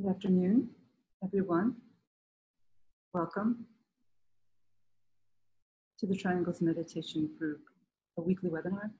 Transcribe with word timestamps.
Good 0.00 0.10
afternoon, 0.10 0.68
everyone. 1.24 1.74
Welcome 3.12 3.66
to 5.98 6.06
the 6.06 6.14
Triangles 6.14 6.60
Meditation 6.60 7.28
Group, 7.36 7.62
a 8.16 8.20
weekly 8.20 8.48
webinar. 8.48 8.92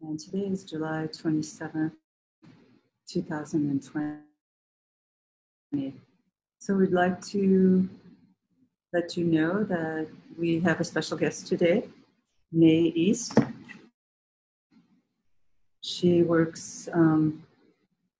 And 0.00 0.18
today 0.18 0.46
is 0.46 0.64
July 0.64 1.06
27th, 1.12 1.92
2020. 3.10 5.94
So 6.60 6.76
we'd 6.76 6.92
like 6.92 7.20
to 7.26 7.86
let 8.94 9.18
you 9.18 9.26
know 9.26 9.64
that 9.64 10.08
we 10.38 10.60
have 10.60 10.80
a 10.80 10.84
special 10.84 11.18
guest 11.18 11.46
today, 11.46 11.84
May 12.50 12.90
East. 12.96 13.36
She 15.82 16.22
works 16.22 16.88
um, 16.94 17.42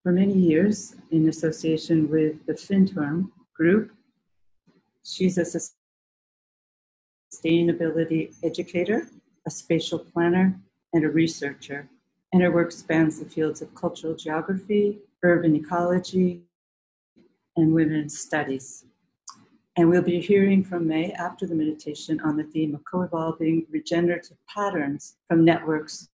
for 0.03 0.12
many 0.12 0.35
years 0.35 0.96
in 1.11 1.29
association 1.29 2.09
with 2.09 2.46
the 2.46 2.54
Findhorn 2.54 3.31
group. 3.54 3.93
She's 5.04 5.39
a 5.39 5.45
sustainability 7.32 8.35
educator, 8.43 9.09
a 9.46 9.50
spatial 9.50 9.99
planner, 9.99 10.59
and 10.93 11.04
a 11.04 11.09
researcher. 11.09 11.89
And 12.32 12.43
her 12.43 12.50
work 12.50 12.73
spans 12.73 13.18
the 13.18 13.26
fields 13.26 13.61
of 13.61 13.75
cultural 13.75 14.14
geography, 14.14 14.99
urban 15.23 15.54
ecology, 15.54 16.43
and 17.57 17.75
women's 17.75 18.18
studies. 18.18 18.85
And 19.76 19.89
we'll 19.89 20.03
be 20.03 20.21
hearing 20.21 20.64
from 20.64 20.87
May 20.87 21.12
after 21.12 21.46
the 21.46 21.54
meditation 21.54 22.21
on 22.21 22.37
the 22.37 22.45
theme 22.45 22.75
of 22.75 22.85
co 22.85 23.03
evolving 23.03 23.67
regenerative 23.71 24.37
patterns 24.48 25.17
from 25.29 25.45
networks 25.45 26.09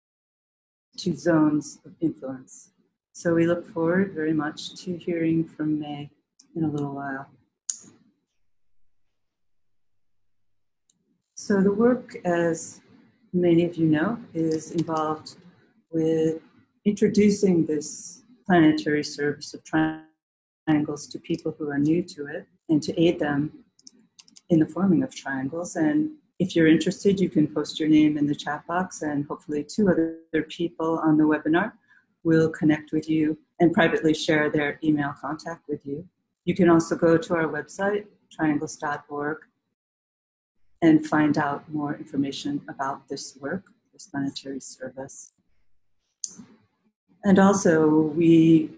to 0.98 1.14
zones 1.16 1.78
of 1.84 1.92
influence. 2.00 2.71
So 3.14 3.34
we 3.34 3.46
look 3.46 3.66
forward 3.66 4.14
very 4.14 4.32
much 4.32 4.74
to 4.84 4.96
hearing 4.96 5.44
from 5.44 5.78
May 5.78 6.10
in 6.56 6.64
a 6.64 6.68
little 6.68 6.94
while. 6.94 7.26
So 11.34 11.60
the 11.60 11.72
work, 11.72 12.16
as 12.24 12.80
many 13.34 13.64
of 13.64 13.76
you 13.76 13.86
know, 13.86 14.18
is 14.32 14.70
involved 14.70 15.36
with 15.90 16.40
introducing 16.86 17.66
this 17.66 18.22
planetary 18.46 19.04
service 19.04 19.52
of 19.52 19.62
triangles 19.62 21.06
to 21.08 21.18
people 21.18 21.54
who 21.58 21.68
are 21.68 21.78
new 21.78 22.02
to 22.02 22.26
it 22.26 22.46
and 22.70 22.82
to 22.82 22.98
aid 22.98 23.18
them 23.18 23.52
in 24.48 24.58
the 24.58 24.66
forming 24.66 25.02
of 25.02 25.14
triangles. 25.14 25.76
And 25.76 26.12
if 26.38 26.56
you're 26.56 26.66
interested, 26.66 27.20
you 27.20 27.28
can 27.28 27.46
post 27.46 27.78
your 27.78 27.90
name 27.90 28.16
in 28.16 28.26
the 28.26 28.34
chat 28.34 28.66
box, 28.66 29.02
and 29.02 29.26
hopefully, 29.26 29.64
two 29.64 29.90
other 29.90 30.16
people 30.48 30.98
on 31.04 31.18
the 31.18 31.24
webinar 31.24 31.72
will 32.24 32.48
connect 32.50 32.92
with 32.92 33.08
you 33.08 33.38
and 33.60 33.72
privately 33.72 34.14
share 34.14 34.50
their 34.50 34.78
email 34.82 35.14
contact 35.20 35.68
with 35.68 35.84
you. 35.86 36.06
You 36.44 36.54
can 36.54 36.68
also 36.68 36.96
go 36.96 37.16
to 37.16 37.34
our 37.34 37.46
website, 37.46 38.06
triangles.org, 38.30 39.38
and 40.82 41.06
find 41.06 41.38
out 41.38 41.72
more 41.72 41.94
information 41.94 42.60
about 42.68 43.08
this 43.08 43.38
work, 43.40 43.66
this 43.92 44.08
planetary 44.08 44.60
service. 44.60 45.32
And 47.24 47.38
also, 47.38 47.88
we 47.88 48.70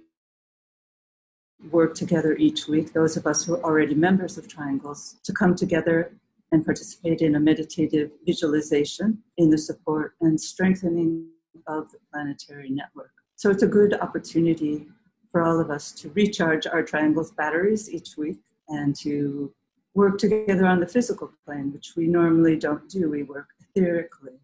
work 1.70 1.94
together 1.94 2.36
each 2.36 2.68
week, 2.68 2.92
those 2.92 3.16
of 3.16 3.26
us 3.26 3.44
who 3.44 3.54
are 3.54 3.64
already 3.64 3.94
members 3.94 4.36
of 4.36 4.46
Triangles, 4.46 5.16
to 5.24 5.32
come 5.32 5.54
together 5.54 6.12
and 6.52 6.62
participate 6.64 7.22
in 7.22 7.36
a 7.36 7.40
meditative 7.40 8.10
visualization 8.26 9.18
in 9.38 9.48
the 9.48 9.56
support 9.56 10.14
and 10.20 10.38
strengthening 10.38 11.26
of 11.66 11.90
the 11.90 11.98
planetary 12.12 12.68
network. 12.68 13.12
So 13.36 13.50
it's 13.50 13.62
a 13.62 13.66
good 13.66 13.94
opportunity 13.94 14.86
for 15.30 15.42
all 15.42 15.60
of 15.60 15.70
us 15.70 15.90
to 15.92 16.10
recharge 16.10 16.66
our 16.66 16.82
triangles 16.82 17.32
batteries 17.32 17.92
each 17.92 18.16
week 18.16 18.38
and 18.68 18.94
to 18.96 19.52
work 19.94 20.18
together 20.18 20.66
on 20.66 20.80
the 20.80 20.86
physical 20.86 21.30
plane, 21.44 21.72
which 21.72 21.94
we 21.96 22.06
normally 22.06 22.56
don't 22.56 22.88
do. 22.88 23.10
We 23.10 23.24
work 23.24 23.48
etherically, 23.62 24.38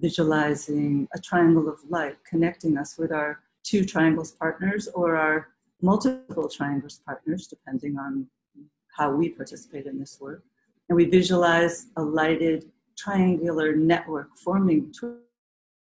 visualizing 0.00 1.08
a 1.14 1.20
triangle 1.20 1.68
of 1.68 1.78
light 1.88 2.16
connecting 2.28 2.76
us 2.78 2.96
with 2.98 3.12
our 3.12 3.40
two 3.64 3.84
triangles 3.84 4.32
partners 4.32 4.88
or 4.94 5.16
our 5.16 5.48
multiple 5.82 6.48
triangles 6.48 7.00
partners, 7.04 7.46
depending 7.46 7.98
on 7.98 8.26
how 8.96 9.12
we 9.12 9.28
participate 9.28 9.86
in 9.86 9.98
this 9.98 10.18
work. 10.20 10.42
And 10.88 10.96
we 10.96 11.04
visualize 11.04 11.86
a 11.96 12.02
lighted 12.02 12.70
triangular 12.96 13.76
network 13.76 14.36
forming 14.36 14.92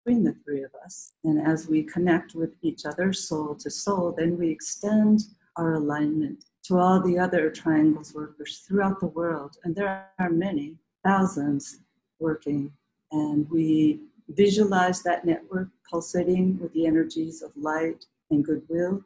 between 0.06 0.24
the 0.24 0.36
three 0.44 0.64
of 0.64 0.72
us. 0.84 1.14
And 1.24 1.46
as 1.46 1.68
we 1.68 1.84
connect 1.84 2.36
with 2.36 2.52
each 2.62 2.86
other, 2.86 3.12
soul 3.12 3.56
to 3.56 3.70
soul, 3.70 4.14
then 4.16 4.38
we 4.38 4.50
extend 4.50 5.22
our 5.56 5.76
alignment 5.76 6.46
to 6.66 6.78
all 6.78 7.02
the 7.02 7.18
other 7.18 7.50
triangles 7.50 8.14
workers 8.14 8.64
throughout 8.68 9.00
the 9.00 9.08
world. 9.08 9.58
And 9.64 9.76
there 9.76 10.08
are 10.20 10.30
many, 10.30 10.76
thousands 11.04 11.80
working. 12.20 12.72
And 13.12 13.50
we 13.50 14.02
visualize 14.30 15.02
that 15.04 15.26
network 15.26 15.70
pulsating 15.90 16.60
with 16.60 16.74
the 16.74 16.86
energies 16.86 17.42
of 17.42 17.52
light 17.56 18.06
and 18.30 18.44
goodwill. 18.44 19.04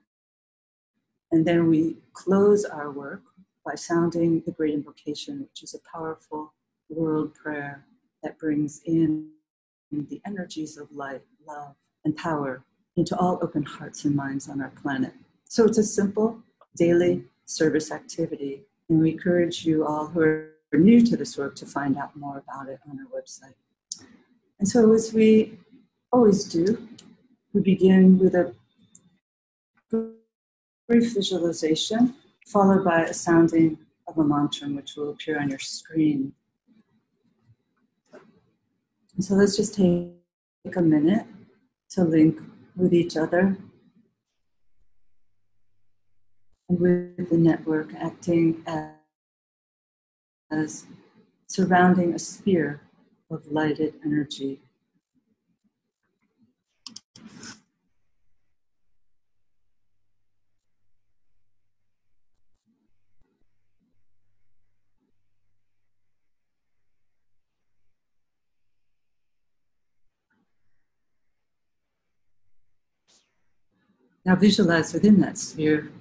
And 1.32 1.46
then 1.46 1.68
we 1.68 1.98
close 2.14 2.66
our 2.66 2.92
work 2.92 3.22
by 3.66 3.76
sounding 3.76 4.42
the 4.46 4.52
great 4.52 4.74
invocation, 4.74 5.42
which 5.42 5.64
is 5.64 5.76
a 5.76 5.98
powerful 5.98 6.54
world 6.90 7.36
prayer 7.36 7.86
that 8.24 8.40
brings 8.40 8.82
in 8.86 9.30
the 9.92 10.22
energies 10.26 10.78
of 10.78 10.92
light, 10.92 11.22
love, 11.48 11.76
and 12.06 12.16
power 12.16 12.64
into 12.96 13.18
all 13.18 13.40
open 13.42 13.64
hearts 13.64 14.06
and 14.06 14.16
minds 14.16 14.50
on 14.50 14.62
our 14.62 14.72
planet. 14.82 15.14
So 15.46 15.66
it's 15.66 15.78
a 15.78 15.84
simple 15.84 16.40
daily 16.76 17.24
service 17.46 17.92
activity, 17.92 18.64
and 18.90 19.00
we 19.00 19.12
encourage 19.12 19.66
you 19.66 19.86
all 19.86 20.08
who 20.08 20.22
are 20.22 20.54
new 20.74 21.02
to 21.06 21.18
this 21.18 21.38
work 21.38 21.56
to 21.56 21.66
find 21.66 21.98
out 21.98 22.16
more 22.16 22.38
about 22.38 22.70
it 22.70 22.80
on 22.90 23.00
our 23.00 23.22
website. 23.22 23.56
And 24.60 24.68
so, 24.68 24.94
as 24.94 25.14
we 25.14 25.58
always 26.12 26.44
do, 26.44 26.88
we 27.54 27.62
begin 27.62 28.20
with 28.20 28.36
a 28.36 28.54
brief 30.88 31.14
visualization 31.14 32.16
followed 32.46 32.84
by 32.84 33.04
a 33.04 33.14
sounding 33.14 33.78
of 34.08 34.18
a 34.18 34.24
mantra 34.24 34.68
which 34.70 34.96
will 34.96 35.12
appear 35.12 35.40
on 35.40 35.50
your 35.50 35.60
screen. 35.60 36.34
And 39.20 39.26
so 39.26 39.34
let's 39.34 39.58
just 39.58 39.76
take 39.76 40.78
a 40.78 40.82
minute 40.82 41.26
to 41.90 42.06
link 42.06 42.40
with 42.78 42.94
each 42.94 43.18
other 43.18 43.58
and 46.70 46.80
with 46.80 47.30
the 47.30 47.38
network 47.38 47.94
acting 47.96 48.64
as, 48.66 48.92
as 50.50 50.86
surrounding 51.48 52.14
a 52.14 52.20
sphere 52.20 52.80
of 53.30 53.46
lighted 53.52 53.96
energy. 54.06 54.62
Now 74.30 74.36
visualize 74.36 74.94
within 74.94 75.20
that 75.22 75.40
sphere 75.40 75.92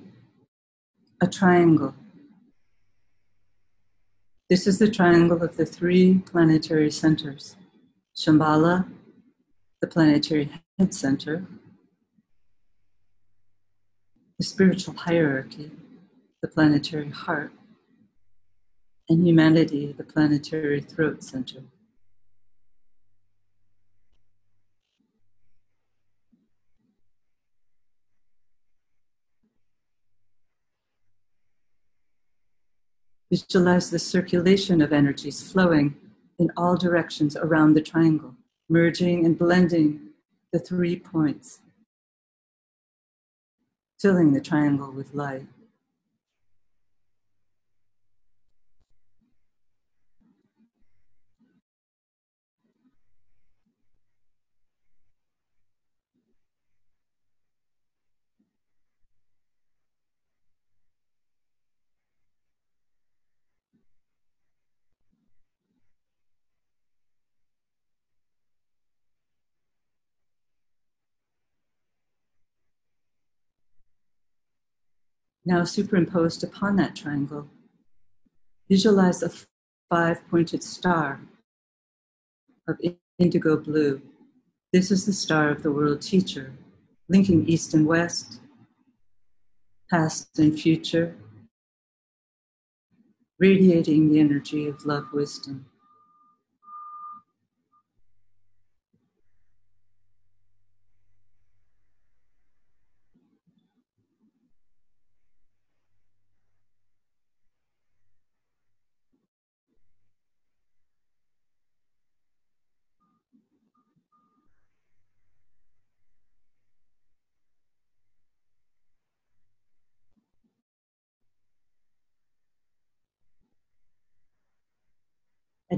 a 1.22 1.26
triangle. 1.26 1.94
This 4.50 4.66
is 4.66 4.78
the 4.78 4.90
triangle 4.90 5.42
of 5.42 5.56
the 5.56 5.64
three 5.64 6.18
planetary 6.18 6.90
centers 6.90 7.56
Shambhala, 8.14 8.86
the 9.80 9.86
planetary 9.86 10.50
head 10.78 10.92
center, 10.92 11.46
the 14.38 14.44
spiritual 14.44 14.92
hierarchy, 14.92 15.70
the 16.42 16.48
planetary 16.48 17.08
heart, 17.08 17.52
and 19.08 19.26
humanity, 19.26 19.94
the 19.96 20.04
planetary 20.04 20.82
throat 20.82 21.24
center. 21.24 21.62
Visualize 33.30 33.90
the 33.90 33.98
circulation 33.98 34.80
of 34.80 34.92
energies 34.92 35.52
flowing 35.52 35.94
in 36.38 36.50
all 36.56 36.76
directions 36.76 37.36
around 37.36 37.74
the 37.74 37.82
triangle, 37.82 38.34
merging 38.68 39.26
and 39.26 39.38
blending 39.38 40.00
the 40.52 40.58
three 40.58 40.98
points, 40.98 41.60
filling 44.00 44.32
the 44.32 44.40
triangle 44.40 44.90
with 44.90 45.14
light. 45.14 45.46
Now, 75.48 75.64
superimposed 75.64 76.44
upon 76.44 76.76
that 76.76 76.94
triangle, 76.94 77.48
visualize 78.68 79.22
a 79.22 79.30
five 79.88 80.28
pointed 80.28 80.62
star 80.62 81.22
of 82.68 82.78
indigo 83.18 83.56
blue. 83.56 84.02
This 84.74 84.90
is 84.90 85.06
the 85.06 85.14
star 85.14 85.48
of 85.48 85.62
the 85.62 85.72
world 85.72 86.02
teacher, 86.02 86.52
linking 87.08 87.48
east 87.48 87.72
and 87.72 87.86
west, 87.86 88.40
past 89.88 90.38
and 90.38 90.60
future, 90.60 91.16
radiating 93.38 94.12
the 94.12 94.20
energy 94.20 94.68
of 94.68 94.84
love 94.84 95.06
wisdom. 95.14 95.64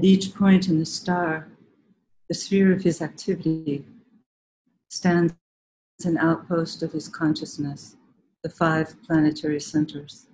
At 0.01 0.05
each 0.05 0.33
point 0.33 0.67
in 0.67 0.79
the 0.79 0.85
star, 0.87 1.47
the 2.27 2.33
sphere 2.33 2.73
of 2.73 2.81
his 2.81 3.03
activity 3.03 3.85
stands 4.89 5.35
as 5.99 6.07
an 6.07 6.17
outpost 6.17 6.81
of 6.81 6.91
his 6.91 7.07
consciousness, 7.07 7.97
the 8.41 8.49
five 8.49 8.95
planetary 9.03 9.59
centers. 9.59 10.25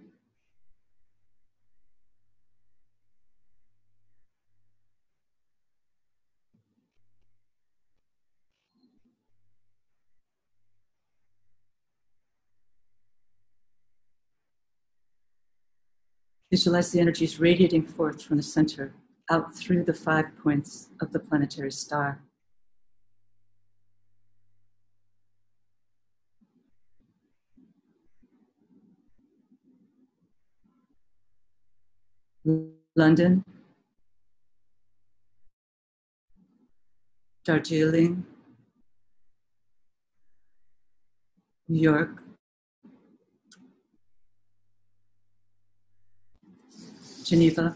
Visualize 16.49 16.93
the 16.93 17.01
energies 17.01 17.41
radiating 17.41 17.85
forth 17.85 18.23
from 18.23 18.37
the 18.37 18.43
center 18.43 18.93
out 19.29 19.55
through 19.55 19.83
the 19.83 19.93
five 19.93 20.25
points 20.41 20.89
of 21.01 21.11
the 21.11 21.19
planetary 21.19 21.71
star. 21.71 22.21
London, 32.95 33.43
Darjeeling, 37.43 38.25
New 41.67 41.81
York, 41.81 42.23
Geneva, 47.25 47.75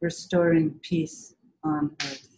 restoring 0.00 0.78
peace 0.82 1.34
on 1.64 1.96
earth. 2.02 2.35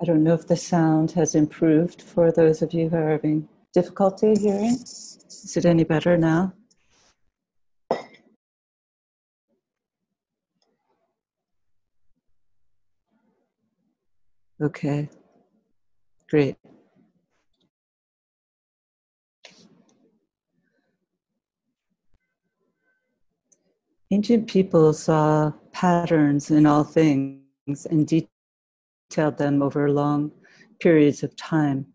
I 0.00 0.04
don't 0.04 0.22
know 0.22 0.34
if 0.34 0.46
the 0.46 0.56
sound 0.56 1.10
has 1.12 1.34
improved 1.34 2.02
for 2.02 2.30
those 2.30 2.62
of 2.62 2.72
you 2.72 2.88
who 2.88 2.96
are 2.96 3.10
having 3.10 3.48
difficulty 3.74 4.34
hearing. 4.36 4.74
Is 4.74 5.54
it 5.56 5.64
any 5.64 5.82
better 5.82 6.16
now? 6.16 6.52
Okay, 14.60 15.08
great. 16.28 16.56
Ancient 24.10 24.48
people 24.48 24.92
saw 24.92 25.52
patterns 25.72 26.50
in 26.50 26.66
all 26.66 26.84
things 26.84 27.86
and 27.90 28.06
details 28.06 28.37
detailed 29.08 29.38
them 29.38 29.62
over 29.62 29.90
long 29.90 30.32
periods 30.80 31.22
of 31.22 31.34
time, 31.36 31.86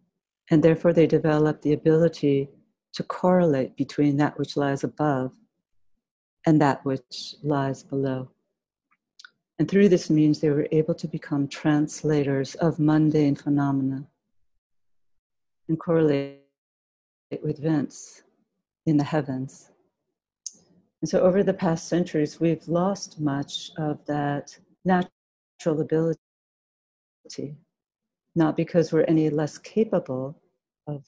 and 0.50 0.63
therefore 0.63 0.93
they 0.93 1.08
developed 1.08 1.62
the 1.62 1.74
ability 1.74 2.50
to 2.93 3.03
correlate 3.03 3.75
between 3.75 4.17
that 4.17 4.38
which 4.38 4.58
lies 4.58 4.84
above 4.84 5.32
and 6.46 6.62
that 6.62 6.84
which 6.86 7.36
lies 7.43 7.84
below. 7.84 8.29
And 9.60 9.70
through 9.70 9.89
this 9.89 10.10
means 10.10 10.39
they 10.39 10.50
were 10.50 10.67
able 10.72 10.96
to 10.96 11.08
become 11.08 11.48
translators 11.48 12.55
of 12.55 12.79
mundane 12.79 13.36
phenomena 13.36 14.08
and 15.70 15.79
correlate 15.79 16.41
with 17.41 17.60
events 17.60 18.24
in 18.86 18.98
the 18.98 19.03
heavens. 19.03 19.72
And 21.01 21.10
so 21.10 21.22
over 21.22 21.43
the 21.43 21.53
past 21.53 21.88
centuries, 21.88 22.39
we've 22.39 22.67
lost 22.67 23.20
much 23.20 23.72
of 23.77 24.03
that 24.05 24.58
natural 24.86 25.82
ability 25.82 26.20
not 28.36 28.58
because 28.58 28.92
we're 28.92 29.06
any 29.08 29.30
less 29.30 29.58
capable 29.58 30.36
of 30.88 31.06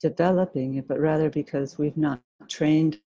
developing 0.00 0.74
it, 0.74 0.86
but 0.86 1.00
rather 1.00 1.30
because 1.30 1.78
we've 1.78 1.96
not 1.96 2.20
trained 2.48 3.00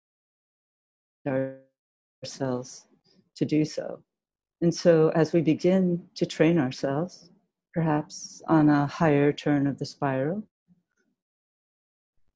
ourselves 1.27 2.87
to 3.35 3.45
do 3.45 3.63
so. 3.63 4.01
And 4.61 4.73
so, 4.73 5.09
as 5.09 5.33
we 5.33 5.41
begin 5.41 6.07
to 6.15 6.25
train 6.25 6.57
ourselves, 6.57 7.29
perhaps 7.73 8.41
on 8.47 8.69
a 8.69 8.87
higher 8.87 9.31
turn 9.31 9.67
of 9.67 9.77
the 9.77 9.85
spiral, 9.85 10.43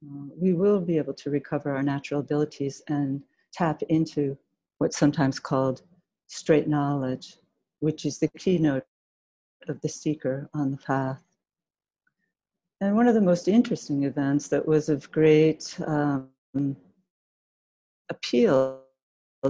uh, 0.06 0.26
we 0.38 0.54
will 0.54 0.80
be 0.80 0.98
able 0.98 1.16
to 1.16 1.32
recover 1.32 1.76
our 1.76 1.82
natural 1.82 2.20
abilities 2.20 2.84
and 2.88 3.24
tap 3.52 3.82
into 3.90 4.38
what's 4.78 4.98
sometimes 4.98 5.40
called 5.40 5.82
straight 6.28 6.68
knowledge, 6.68 7.38
which 7.80 8.06
is 8.06 8.20
the 8.20 8.28
keynote 8.38 8.86
of 9.68 9.80
the 9.82 9.90
seeker 9.90 10.50
on 10.54 10.72
the 10.72 10.78
path. 10.78 11.24
And 12.80 12.96
one 12.96 13.08
of 13.08 13.14
the 13.14 13.22
most 13.22 13.48
interesting 13.48 14.04
events 14.04 14.48
that 14.48 14.66
was 14.66 14.90
of 14.90 15.12
great 15.12 15.78
um, 15.86 16.30
appeal 18.10 18.82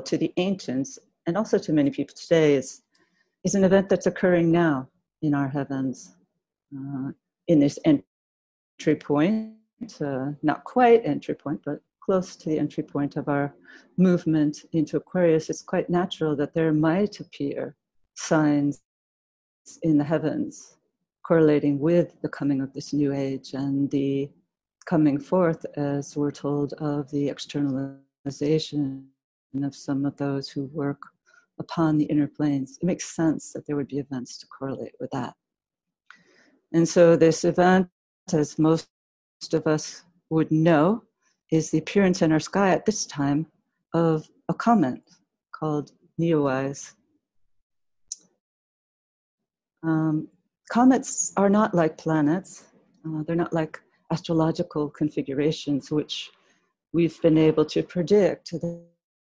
to 0.04 0.18
the 0.18 0.34
ancients 0.38 1.00
and 1.28 1.38
also 1.38 1.58
to 1.58 1.74
many 1.74 1.90
people 1.90 2.16
today 2.16 2.56
is, 2.56 2.82
is 3.44 3.56
an 3.56 3.64
event 3.64 3.90
that's 3.90 4.08
occurring 4.08 4.52
now 4.52 4.88
in 5.22 5.34
our 5.34 5.48
heavens, 5.48 6.16
uh, 6.76 7.12
in 7.48 7.60
this 7.60 7.80
entry 7.86 8.96
point, 8.96 9.54
uh, 10.02 10.32
not 10.42 10.64
quite 10.64 11.06
entry 11.06 11.36
point, 11.36 11.62
but 11.66 11.80
close 12.04 12.36
to 12.36 12.50
the 12.50 12.60
entry 12.60 12.84
point 12.84 13.16
of 13.16 13.30
our 13.30 13.54
movement 13.98 14.66
into 14.74 14.98
Aquarius, 14.98 15.50
it's 15.50 15.62
quite 15.62 15.90
natural 15.90 16.36
that 16.36 16.54
there 16.54 16.74
might 16.74 17.20
appear 17.20 17.76
signs 18.16 18.82
in 19.84 19.98
the 19.98 20.04
heavens 20.04 20.78
correlating 21.24 21.80
with 21.80 22.20
the 22.22 22.30
coming 22.30 22.62
of 22.62 22.74
this 22.74 22.94
new 22.94 23.14
age 23.14 23.54
and 23.54 23.90
the 23.92 24.30
coming 24.86 25.20
forth, 25.20 25.66
as 25.78 26.18
we're 26.18 26.32
told, 26.32 26.74
of 26.74 27.10
the 27.12 27.30
externalization 27.30 29.08
of 29.64 29.76
some 29.76 30.06
of 30.06 30.16
those 30.18 30.50
who 30.50 30.66
work 30.74 31.02
upon 31.60 31.98
the 31.98 32.06
inner 32.06 32.28
planes. 32.28 32.78
It 32.82 32.86
makes 32.86 33.16
sense 33.16 33.54
that 33.54 33.66
there 33.66 33.76
would 33.76 33.88
be 33.88 34.00
events 34.00 34.38
to 34.40 34.48
correlate 34.48 34.94
with 35.00 35.12
that. 35.12 35.34
And 36.74 36.88
so, 36.88 37.16
this 37.16 37.44
event, 37.44 37.88
as 38.34 38.58
most 38.58 38.88
of 39.54 39.68
us 39.68 40.04
would 40.30 40.52
know, 40.52 41.04
is 41.52 41.70
the 41.70 41.78
appearance 41.78 42.22
in 42.22 42.32
our 42.32 42.40
sky 42.40 42.70
at 42.72 42.86
this 42.86 43.06
time 43.06 43.46
of 43.94 44.28
a 44.50 44.54
comet 44.54 45.02
called 45.54 45.92
Neowise. 46.20 46.94
Um, 49.84 50.28
comets 50.70 51.34
are 51.38 51.50
not 51.50 51.74
like 51.74 51.98
planets. 51.98 52.66
Uh, 53.06 53.24
they're 53.26 53.36
not 53.36 53.54
like 53.54 53.80
astrological 54.12 54.90
configurations, 54.90 55.92
which 55.92 56.32
we've 56.94 57.22
been 57.22 57.38
able 57.38 57.66
to 57.66 57.84
predict. 57.84 58.54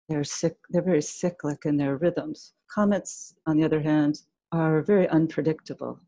They're, 0.09 0.23
sick, 0.23 0.57
they're 0.69 0.81
very 0.81 1.01
cyclic 1.01 1.65
in 1.65 1.77
their 1.77 1.97
rhythms. 1.97 2.53
Comets, 2.73 3.35
on 3.45 3.57
the 3.57 3.63
other 3.63 3.81
hand, 3.81 4.21
are 4.51 4.81
very 4.81 5.07
unpredictable. 5.09 5.99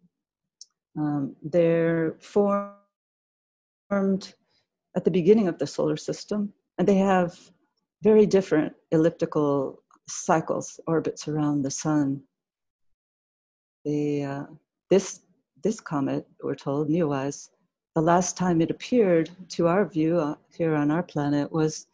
Um, 0.97 1.35
they're 1.43 2.15
formed 2.19 2.73
at 4.95 5.03
the 5.03 5.11
beginning 5.11 5.47
of 5.47 5.59
the 5.59 5.67
solar 5.67 5.97
system, 5.97 6.53
and 6.77 6.87
they 6.87 6.97
have 6.97 7.37
very 8.01 8.25
different 8.25 8.73
elliptical 8.91 9.83
cycles, 10.07 10.79
orbits 10.87 11.27
around 11.27 11.61
the 11.61 11.71
sun. 11.71 12.23
The, 13.85 14.23
uh, 14.23 14.43
this 14.89 15.21
this 15.63 15.79
comet, 15.79 16.27
we're 16.43 16.55
told, 16.55 16.89
Neowise, 16.89 17.49
the 17.95 18.01
last 18.01 18.35
time 18.37 18.61
it 18.61 18.69
appeared 18.71 19.29
to 19.49 19.67
our 19.67 19.85
view 19.85 20.19
uh, 20.19 20.33
here 20.55 20.73
on 20.75 20.89
our 20.91 21.03
planet 21.03 21.51
was 21.51 21.87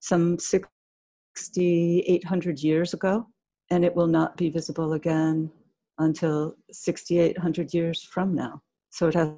some 0.00 0.38
6,800 0.38 2.62
years 2.62 2.94
ago, 2.94 3.26
and 3.70 3.84
it 3.84 3.94
will 3.94 4.06
not 4.06 4.36
be 4.36 4.48
visible 4.48 4.94
again 4.94 5.50
until 5.98 6.54
6,800 6.72 7.74
years 7.74 8.02
from 8.02 8.34
now. 8.34 8.62
So 8.90 9.08
it 9.08 9.14
has 9.14 9.32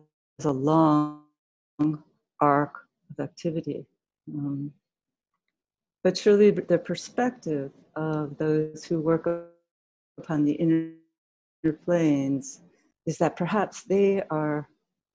a 0.45 0.53
long 0.53 1.23
arc 2.41 2.87
of 3.11 3.19
activity. 3.25 3.87
Um, 4.33 4.73
but 6.05 6.17
surely 6.17 6.51
the 6.51 6.79
perspective 6.79 7.73
of 7.97 8.39
those 8.39 8.85
who 8.85 9.01
work 9.01 9.29
upon 10.19 10.45
the 10.45 10.53
inner 10.53 10.93
planes 11.71 12.63
is 13.07 13.19
that 13.19 13.37
perhaps 13.37 13.85
they 13.85 14.23
are 14.31 14.69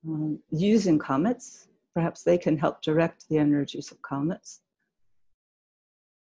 um, 0.07 0.39
using 0.49 0.97
comets, 0.97 1.67
perhaps 1.93 2.23
they 2.23 2.37
can 2.37 2.57
help 2.57 2.81
direct 2.81 3.27
the 3.27 3.37
energies 3.37 3.91
of 3.91 4.01
comets 4.01 4.61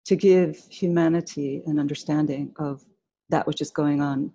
to 0.05 0.15
give 0.15 0.55
humanity 0.69 1.63
an 1.65 1.79
understanding 1.79 2.53
of 2.59 2.85
that 3.29 3.45
which 3.47 3.59
is 3.59 3.71
going 3.71 4.01
on 4.01 4.31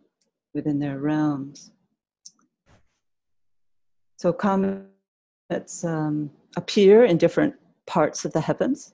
within 0.53 0.79
their 0.79 0.99
realms. 0.99 1.71
So 4.17 4.33
comets 4.33 5.85
um, 5.85 6.31
appear 6.57 7.05
in 7.05 7.17
different 7.17 7.55
parts 7.87 8.25
of 8.25 8.33
the 8.33 8.41
heavens, 8.41 8.93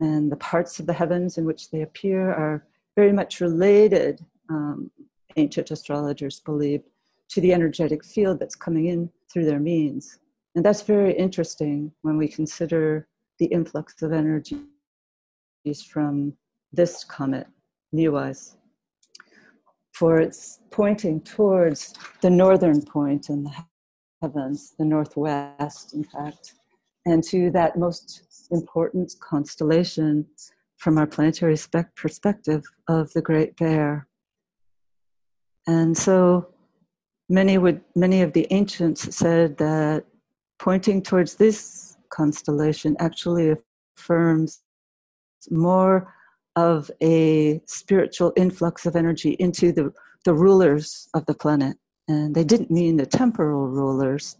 and 0.00 0.30
the 0.30 0.36
parts 0.36 0.78
of 0.78 0.86
the 0.86 0.92
heavens 0.92 1.38
in 1.38 1.44
which 1.44 1.70
they 1.70 1.82
appear 1.82 2.32
are 2.32 2.66
very 2.96 3.12
much 3.12 3.40
related, 3.40 4.24
um, 4.50 4.90
ancient 5.38 5.70
astrologers 5.70 6.40
believed, 6.40 6.84
to 7.30 7.40
the 7.40 7.52
energetic 7.52 8.04
field 8.04 8.40
that's 8.40 8.56
coming 8.56 8.86
in 8.86 9.10
through 9.30 9.44
their 9.44 9.60
means. 9.60 10.18
And 10.54 10.64
that's 10.64 10.82
very 10.82 11.12
interesting 11.12 11.92
when 12.02 12.16
we 12.16 12.26
consider 12.26 13.06
the 13.38 13.46
influx 13.46 14.02
of 14.02 14.12
energies 14.12 14.64
from 15.90 16.32
this 16.72 17.04
comet, 17.04 17.46
Neowise. 17.94 18.56
For 19.92 20.20
it's 20.20 20.60
pointing 20.70 21.20
towards 21.20 21.94
the 22.22 22.30
northern 22.30 22.82
point 22.82 23.30
in 23.30 23.44
the 23.44 23.54
heavens, 24.22 24.74
the 24.78 24.84
northwest, 24.84 25.94
in 25.94 26.04
fact, 26.04 26.54
and 27.06 27.22
to 27.24 27.50
that 27.52 27.78
most 27.78 28.48
important 28.50 29.14
constellation 29.20 30.26
from 30.78 30.98
our 30.98 31.06
planetary 31.06 31.56
spec- 31.56 31.94
perspective 31.94 32.64
of 32.88 33.12
the 33.12 33.22
Great 33.22 33.56
Bear. 33.56 34.07
And 35.68 35.96
so 35.96 36.48
many 37.28 37.58
would 37.58 37.82
many 37.94 38.22
of 38.22 38.32
the 38.32 38.46
ancients 38.50 39.14
said 39.14 39.58
that 39.58 40.06
pointing 40.58 41.02
towards 41.02 41.34
this 41.34 41.98
constellation 42.08 42.96
actually 42.98 43.54
affirms 43.96 44.62
more 45.50 46.14
of 46.56 46.90
a 47.02 47.60
spiritual 47.66 48.32
influx 48.34 48.86
of 48.86 48.96
energy 48.96 49.36
into 49.38 49.70
the, 49.70 49.92
the 50.24 50.32
rulers 50.32 51.08
of 51.12 51.26
the 51.26 51.34
planet. 51.34 51.76
And 52.08 52.34
they 52.34 52.44
didn't 52.44 52.70
mean 52.70 52.96
the 52.96 53.04
temporal 53.04 53.68
rulers, 53.68 54.38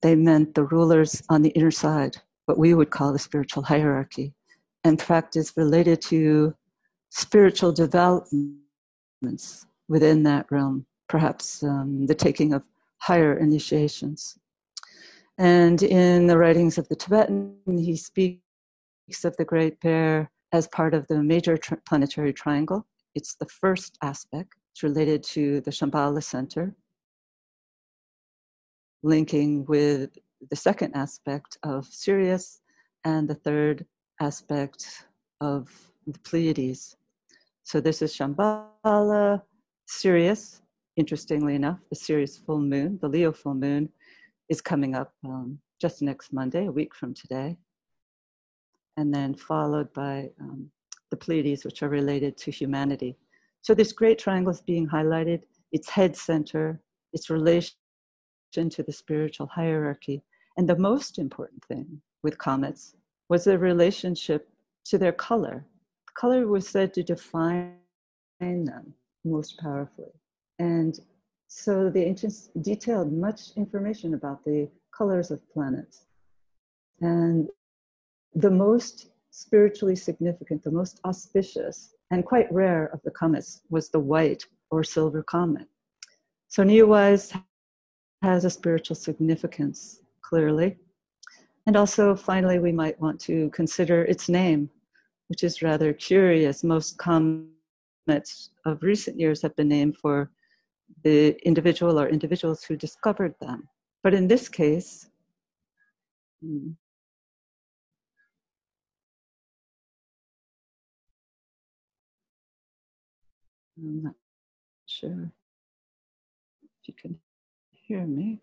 they 0.00 0.14
meant 0.14 0.54
the 0.54 0.62
rulers 0.62 1.24
on 1.28 1.42
the 1.42 1.50
inner 1.50 1.72
side, 1.72 2.18
what 2.46 2.56
we 2.56 2.72
would 2.72 2.90
call 2.90 3.12
the 3.12 3.18
spiritual 3.18 3.64
hierarchy. 3.64 4.32
In 4.84 4.96
fact, 4.96 5.34
is 5.34 5.52
related 5.56 6.00
to 6.02 6.54
spiritual 7.10 7.72
developments 7.72 9.66
within 9.92 10.22
that 10.22 10.46
realm 10.50 10.86
perhaps 11.06 11.62
um, 11.62 12.06
the 12.06 12.14
taking 12.14 12.54
of 12.54 12.62
higher 12.96 13.36
initiations. 13.36 14.38
And 15.36 15.82
in 15.82 16.26
the 16.26 16.38
writings 16.38 16.78
of 16.78 16.88
the 16.88 16.96
Tibetan, 16.96 17.56
he 17.66 17.96
speaks 17.96 19.20
of 19.24 19.36
the 19.36 19.44
Great 19.44 19.78
Bear 19.80 20.30
as 20.52 20.66
part 20.68 20.94
of 20.94 21.06
the 21.08 21.22
major 21.22 21.58
planetary 21.86 22.32
triangle. 22.32 22.86
It's 23.14 23.34
the 23.34 23.50
first 23.62 23.98
aspect. 24.02 24.54
It's 24.72 24.82
related 24.82 25.22
to 25.34 25.60
the 25.60 25.70
Shambhala 25.70 26.22
Center, 26.22 26.74
linking 29.02 29.66
with 29.66 30.16
the 30.50 30.56
second 30.56 30.94
aspect 30.94 31.58
of 31.62 31.84
Sirius 31.84 32.62
and 33.04 33.28
the 33.28 33.40
third 33.46 33.84
aspect 34.20 35.04
of 35.42 35.70
the 36.06 36.18
Pleiades. 36.20 36.96
So 37.64 37.78
this 37.80 38.00
is 38.00 38.16
Shambhala, 38.16 39.42
Sirius, 39.92 40.62
interestingly 40.96 41.54
enough, 41.54 41.78
the 41.90 41.96
Sirius 41.96 42.38
full 42.38 42.60
moon, 42.60 42.98
the 43.02 43.08
Leo 43.08 43.30
full 43.30 43.54
moon, 43.54 43.90
is 44.48 44.62
coming 44.62 44.94
up 44.94 45.12
um, 45.24 45.58
just 45.80 46.00
next 46.00 46.32
Monday, 46.32 46.66
a 46.66 46.72
week 46.72 46.94
from 46.94 47.12
today. 47.12 47.58
And 48.96 49.12
then 49.14 49.34
followed 49.34 49.92
by 49.92 50.30
um, 50.40 50.70
the 51.10 51.16
Pleiades, 51.16 51.64
which 51.64 51.82
are 51.82 51.90
related 51.90 52.38
to 52.38 52.50
humanity. 52.50 53.18
So 53.60 53.74
this 53.74 53.92
great 53.92 54.18
triangle 54.18 54.52
is 54.52 54.62
being 54.62 54.88
highlighted, 54.88 55.42
its 55.72 55.90
head 55.90 56.16
center, 56.16 56.80
its 57.12 57.28
relation 57.28 57.74
to 58.54 58.82
the 58.82 58.92
spiritual 58.92 59.46
hierarchy. 59.46 60.22
And 60.56 60.68
the 60.68 60.78
most 60.78 61.18
important 61.18 61.64
thing 61.66 62.00
with 62.22 62.38
comets 62.38 62.96
was 63.28 63.44
their 63.44 63.58
relationship 63.58 64.48
to 64.86 64.96
their 64.96 65.12
color. 65.12 65.66
Color 66.14 66.46
was 66.46 66.66
said 66.66 66.94
to 66.94 67.02
define 67.02 67.76
them 68.40 68.94
most 69.24 69.58
powerfully. 69.58 70.12
And 70.58 70.98
so 71.48 71.90
the 71.90 72.02
ancients 72.02 72.50
detailed 72.60 73.12
much 73.12 73.50
information 73.56 74.14
about 74.14 74.44
the 74.44 74.68
colors 74.96 75.30
of 75.30 75.40
planets. 75.52 76.06
And 77.00 77.48
the 78.34 78.50
most 78.50 79.08
spiritually 79.30 79.96
significant, 79.96 80.62
the 80.62 80.70
most 80.70 81.00
auspicious, 81.04 81.94
and 82.10 82.24
quite 82.24 82.52
rare 82.52 82.86
of 82.92 83.00
the 83.02 83.10
comets 83.10 83.62
was 83.70 83.88
the 83.88 83.98
white 83.98 84.46
or 84.70 84.84
silver 84.84 85.22
comet. 85.22 85.66
So 86.48 86.62
Neowise 86.62 87.38
has 88.22 88.44
a 88.44 88.50
spiritual 88.50 88.96
significance, 88.96 90.00
clearly. 90.20 90.78
And 91.66 91.76
also, 91.76 92.14
finally, 92.14 92.58
we 92.58 92.72
might 92.72 93.00
want 93.00 93.20
to 93.22 93.48
consider 93.50 94.04
its 94.04 94.28
name, 94.28 94.68
which 95.28 95.44
is 95.44 95.62
rather 95.62 95.92
curious. 95.92 96.62
Most 96.64 96.98
comets 96.98 97.61
of 98.66 98.82
recent 98.82 99.18
years 99.18 99.42
have 99.42 99.54
been 99.56 99.68
named 99.68 99.96
for 99.96 100.30
the 101.04 101.36
individual 101.46 101.98
or 101.98 102.08
individuals 102.08 102.64
who 102.64 102.76
discovered 102.76 103.34
them. 103.40 103.68
But 104.02 104.14
in 104.14 104.28
this 104.28 104.48
case, 104.48 105.08
hmm, 106.42 106.70
I'm 113.78 114.02
not 114.02 114.14
sure 114.86 115.32
if 116.62 116.88
you 116.88 116.94
can 116.94 117.18
hear 117.70 118.06
me. 118.06 118.40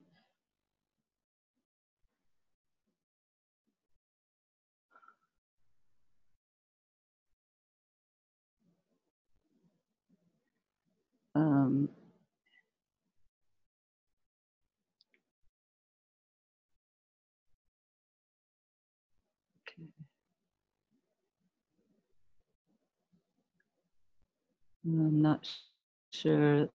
I'm 24.89 25.21
not 25.21 25.47
sure 26.11 26.67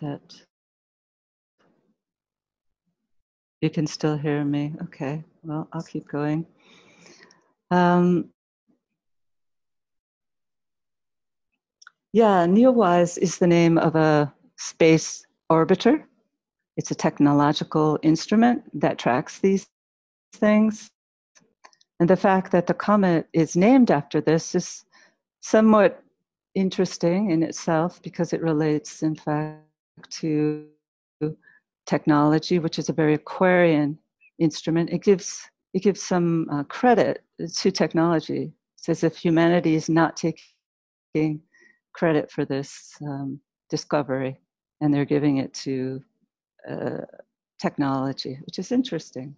that 0.00 0.42
you 3.60 3.70
can 3.70 3.86
still 3.86 4.16
hear 4.16 4.44
me. 4.44 4.74
Okay, 4.82 5.24
well, 5.42 5.68
I'll 5.72 5.82
keep 5.82 6.06
going. 6.08 6.46
Um, 7.70 8.30
yeah, 12.12 12.46
NEOWISE 12.46 13.18
is 13.18 13.38
the 13.38 13.46
name 13.46 13.78
of 13.78 13.96
a 13.96 14.32
space 14.56 15.24
orbiter. 15.50 16.04
It's 16.76 16.90
a 16.90 16.94
technological 16.94 17.98
instrument 18.02 18.62
that 18.80 18.98
tracks 18.98 19.38
these 19.38 19.68
things. 20.34 20.90
And 21.98 22.08
the 22.08 22.16
fact 22.16 22.52
that 22.52 22.66
the 22.66 22.74
comet 22.74 23.26
is 23.32 23.56
named 23.56 23.90
after 23.90 24.20
this 24.20 24.54
is 24.54 24.84
somewhat 25.40 26.02
interesting 26.54 27.30
in 27.30 27.42
itself 27.42 28.02
because 28.02 28.32
it 28.32 28.42
relates, 28.42 29.02
in 29.02 29.14
fact, 29.14 29.62
to 30.10 30.66
technology, 31.86 32.58
which 32.58 32.78
is 32.78 32.88
a 32.88 32.92
very 32.92 33.14
Aquarian 33.14 33.98
instrument. 34.38 34.90
It 34.90 35.02
gives 35.02 35.48
it 35.74 35.82
gives 35.82 36.02
some 36.02 36.48
uh, 36.50 36.62
credit 36.64 37.24
to 37.54 37.70
technology. 37.70 38.52
It's 38.76 38.88
as 38.88 39.04
if 39.04 39.16
humanity 39.16 39.74
is 39.74 39.88
not 39.88 40.16
taking 40.16 41.42
credit 41.92 42.30
for 42.30 42.44
this 42.44 42.92
um, 43.02 43.40
discovery, 43.68 44.38
and 44.80 44.92
they're 44.92 45.04
giving 45.04 45.38
it 45.38 45.52
to 45.54 46.02
uh, 46.68 47.04
technology, 47.60 48.38
which 48.46 48.58
is 48.58 48.72
interesting. 48.72 49.34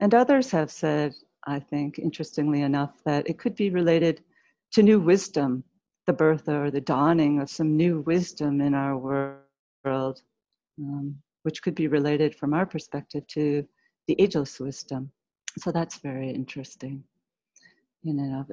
And 0.00 0.14
others 0.14 0.50
have 0.50 0.70
said, 0.70 1.14
I 1.46 1.60
think, 1.60 1.98
interestingly 1.98 2.62
enough, 2.62 2.94
that 3.04 3.28
it 3.28 3.38
could 3.38 3.54
be 3.54 3.70
related 3.70 4.22
to 4.72 4.82
new 4.82 5.00
wisdom, 5.00 5.64
the 6.06 6.12
birth 6.12 6.48
or 6.48 6.70
the 6.70 6.80
dawning 6.80 7.40
of 7.40 7.50
some 7.50 7.76
new 7.76 8.00
wisdom 8.00 8.60
in 8.60 8.74
our 8.74 8.96
world, 8.96 10.22
um, 10.78 11.16
which 11.42 11.62
could 11.62 11.74
be 11.74 11.88
related 11.88 12.34
from 12.34 12.54
our 12.54 12.66
perspective 12.66 13.26
to 13.28 13.66
the 14.08 14.16
ageless 14.20 14.58
wisdom. 14.58 15.10
So 15.58 15.70
that's 15.70 15.98
very 15.98 16.30
interesting 16.30 17.04
in 18.04 18.18
and 18.18 18.40
of 18.40 18.50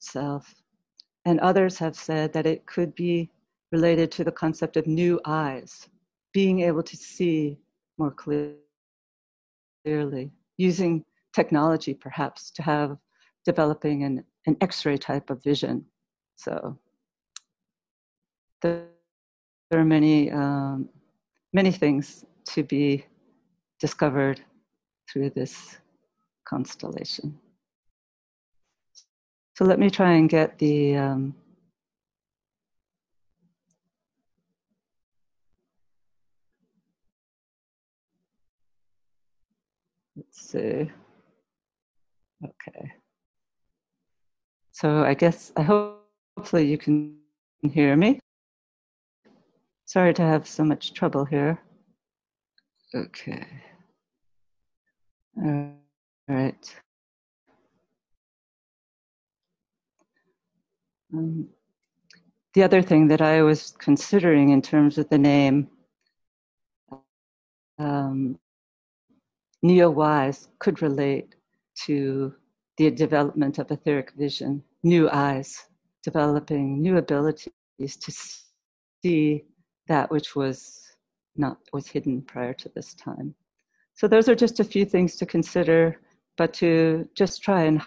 itself. 0.00 0.54
And 1.24 1.40
others 1.40 1.78
have 1.78 1.96
said 1.96 2.32
that 2.32 2.46
it 2.46 2.66
could 2.66 2.94
be 2.94 3.30
related 3.72 4.10
to 4.12 4.24
the 4.24 4.32
concept 4.32 4.76
of 4.76 4.86
new 4.86 5.20
eyes, 5.24 5.88
being 6.32 6.60
able 6.60 6.82
to 6.82 6.96
see 6.96 7.58
more 7.96 8.10
clearly, 8.10 8.60
using 10.58 11.04
technology 11.32 11.94
perhaps 11.94 12.50
to 12.50 12.62
have 12.62 12.98
developing 13.44 14.04
an 14.04 14.24
an 14.46 14.56
X-ray 14.60 14.96
type 14.96 15.30
of 15.30 15.42
vision. 15.42 15.84
So 16.36 16.78
there, 18.62 18.88
are 19.72 19.84
many 19.84 20.30
um, 20.30 20.88
many 21.52 21.72
things 21.72 22.24
to 22.46 22.62
be 22.62 23.04
discovered 23.80 24.40
through 25.10 25.30
this 25.30 25.78
constellation. 26.44 27.38
So 29.56 29.64
let 29.64 29.78
me 29.78 29.90
try 29.90 30.12
and 30.12 30.28
get 30.28 30.58
the 30.58 30.96
um, 30.96 31.34
let's 40.16 40.50
see. 40.50 40.90
Okay. 42.44 42.92
So 44.74 45.04
I 45.04 45.14
guess 45.14 45.52
I 45.56 45.62
hope 45.62 46.04
hopefully 46.36 46.66
you 46.66 46.76
can 46.76 47.16
hear 47.62 47.94
me. 47.96 48.18
Sorry 49.84 50.12
to 50.14 50.22
have 50.22 50.48
so 50.48 50.64
much 50.64 50.94
trouble 50.94 51.24
here. 51.24 51.60
Okay. 52.92 53.46
All 55.40 55.70
right. 56.26 56.74
Um, 61.12 61.48
the 62.54 62.64
other 62.64 62.82
thing 62.82 63.06
that 63.08 63.20
I 63.20 63.42
was 63.42 63.74
considering 63.78 64.48
in 64.48 64.60
terms 64.60 64.98
of 64.98 65.08
the 65.08 65.18
name 65.18 65.68
um, 67.78 68.40
NEOWISE 69.64 70.48
could 70.58 70.82
relate 70.82 71.36
to 71.84 72.34
the 72.76 72.90
development 72.90 73.58
of 73.58 73.70
etheric 73.70 74.12
vision, 74.12 74.62
new 74.82 75.08
eyes, 75.10 75.66
developing 76.02 76.82
new 76.82 76.96
abilities 76.98 77.50
to 77.78 78.12
see 79.02 79.44
that 79.88 80.10
which 80.10 80.34
was 80.34 80.80
not 81.36 81.58
was 81.72 81.86
hidden 81.86 82.22
prior 82.22 82.54
to 82.54 82.70
this 82.74 82.94
time. 82.94 83.34
So 83.94 84.08
those 84.08 84.28
are 84.28 84.34
just 84.34 84.60
a 84.60 84.64
few 84.64 84.84
things 84.84 85.16
to 85.16 85.26
consider, 85.26 86.00
but 86.36 86.52
to 86.54 87.08
just 87.14 87.42
try 87.42 87.64
and 87.64 87.80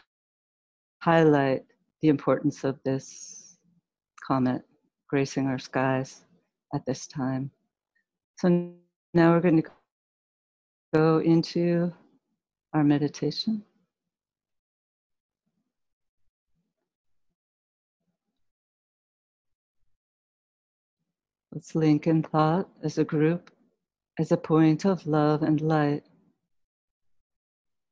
highlight 1.02 1.64
the 2.02 2.10
importance 2.10 2.64
of 2.64 2.80
this 2.84 3.58
comet 4.26 4.62
gracing 5.10 5.48
our 5.48 5.60
skies 5.60 6.24
at 6.74 6.86
this 6.86 7.08
time. 7.08 7.52
So 8.38 8.72
now 9.14 9.32
we're 9.32 9.42
going 9.42 9.62
to 9.62 9.70
go 10.94 11.20
into 11.20 11.94
our 12.74 12.84
meditation. 12.84 13.64
Let's 21.54 21.76
link 21.76 22.08
in 22.08 22.24
thought 22.24 22.70
as 22.84 22.98
a 22.98 23.04
group, 23.04 23.52
as 24.20 24.32
a 24.32 24.38
point 24.38 24.86
of 24.86 25.06
love 25.08 25.44
and 25.44 25.62
light 25.62 26.04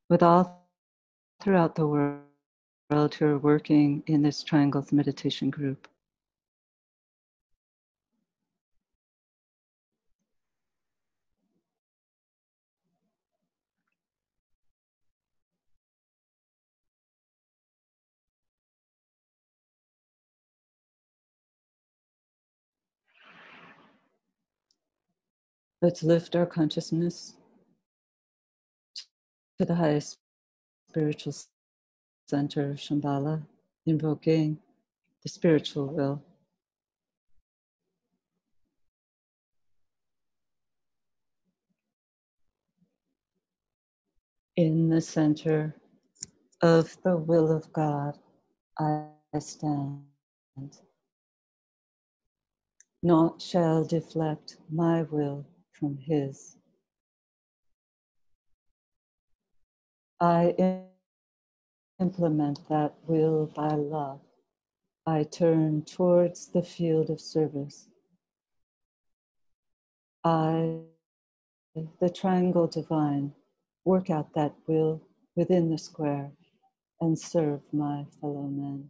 with 0.09 0.21
all 0.21 0.67
throughout 1.41 1.75
the 1.75 1.87
world 1.87 3.15
who 3.15 3.25
are 3.25 3.37
working 3.37 4.03
in 4.07 4.21
this 4.21 4.43
Triangles 4.43 4.91
Meditation 4.91 5.49
group. 5.49 5.87
Let's 25.85 26.01
lift 26.01 26.35
our 26.35 26.47
consciousness 26.47 27.35
to 29.59 29.65
the 29.65 29.75
highest 29.75 30.17
spiritual 30.89 31.35
center 32.27 32.71
of 32.71 32.77
Shambhala, 32.77 33.43
invoking 33.85 34.57
the 35.21 35.29
spiritual 35.29 35.85
will. 35.93 36.23
In 44.55 44.89
the 44.89 45.01
center 45.01 45.75
of 46.63 46.97
the 47.03 47.15
will 47.15 47.51
of 47.51 47.71
God, 47.71 48.17
I 48.79 49.05
stand. 49.37 50.01
Naught 53.03 53.39
shall 53.39 53.85
deflect 53.85 54.57
my 54.71 55.03
will 55.03 55.45
from 55.79 55.97
His. 55.97 56.57
I 60.19 60.81
implement 61.99 62.67
that 62.69 62.95
will 63.07 63.47
by 63.55 63.69
love. 63.69 64.21
I 65.05 65.23
turn 65.23 65.83
towards 65.83 66.47
the 66.47 66.63
field 66.63 67.09
of 67.09 67.21
service. 67.21 67.87
I 70.23 70.79
the 71.99 72.09
triangle 72.09 72.67
divine, 72.67 73.33
work 73.83 74.09
out 74.09 74.33
that 74.33 74.55
will 74.65 75.01
within 75.35 75.69
the 75.69 75.77
square 75.77 76.31
and 77.01 77.19
serve 77.19 77.61
my 77.73 78.05
fellow 78.21 78.43
men. 78.43 78.89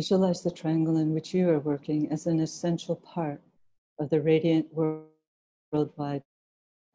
Visualize 0.00 0.40
the 0.40 0.50
triangle 0.50 0.96
in 0.96 1.12
which 1.12 1.34
you 1.34 1.50
are 1.50 1.58
working 1.58 2.10
as 2.10 2.26
an 2.26 2.40
essential 2.40 2.96
part 2.96 3.38
of 3.98 4.08
the 4.08 4.18
radiant 4.18 4.66
worldwide 4.72 6.22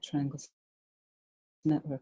triangles 0.04 0.50
network. 1.64 2.02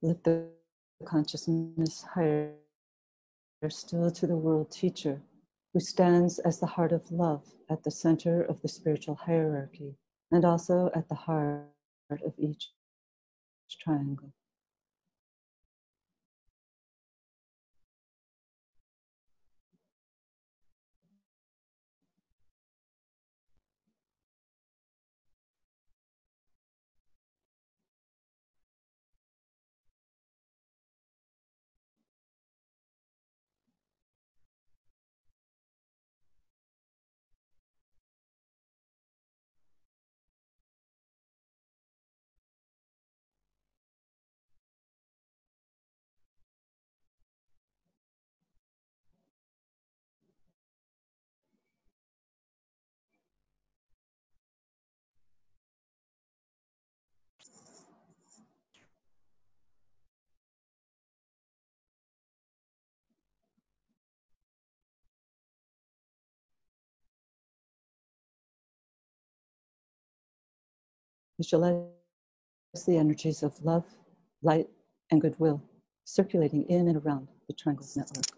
Lift 0.00 0.24
the 0.24 0.48
consciousness 1.04 2.02
higher 2.02 2.54
still 3.68 4.10
to 4.12 4.26
the 4.26 4.36
world 4.36 4.70
teacher 4.70 5.20
who 5.72 5.80
stands 5.80 6.38
as 6.40 6.60
the 6.60 6.66
heart 6.66 6.92
of 6.92 7.10
love 7.10 7.44
at 7.68 7.82
the 7.82 7.90
center 7.90 8.42
of 8.42 8.62
the 8.62 8.68
spiritual 8.68 9.16
hierarchy 9.16 9.96
and 10.30 10.44
also 10.44 10.90
at 10.94 11.08
the 11.08 11.16
heart 11.16 11.66
of 12.10 12.32
each 12.38 12.70
triangle. 13.80 14.32
Visualize 71.38 71.84
the 72.86 72.96
energies 72.96 73.42
of 73.42 73.58
love, 73.64 73.86
light, 74.42 74.68
and 75.10 75.20
goodwill 75.20 75.62
circulating 76.04 76.64
in 76.64 76.88
and 76.88 77.04
around 77.04 77.28
the 77.46 77.52
Triangles 77.54 77.96
Network. 77.96 78.37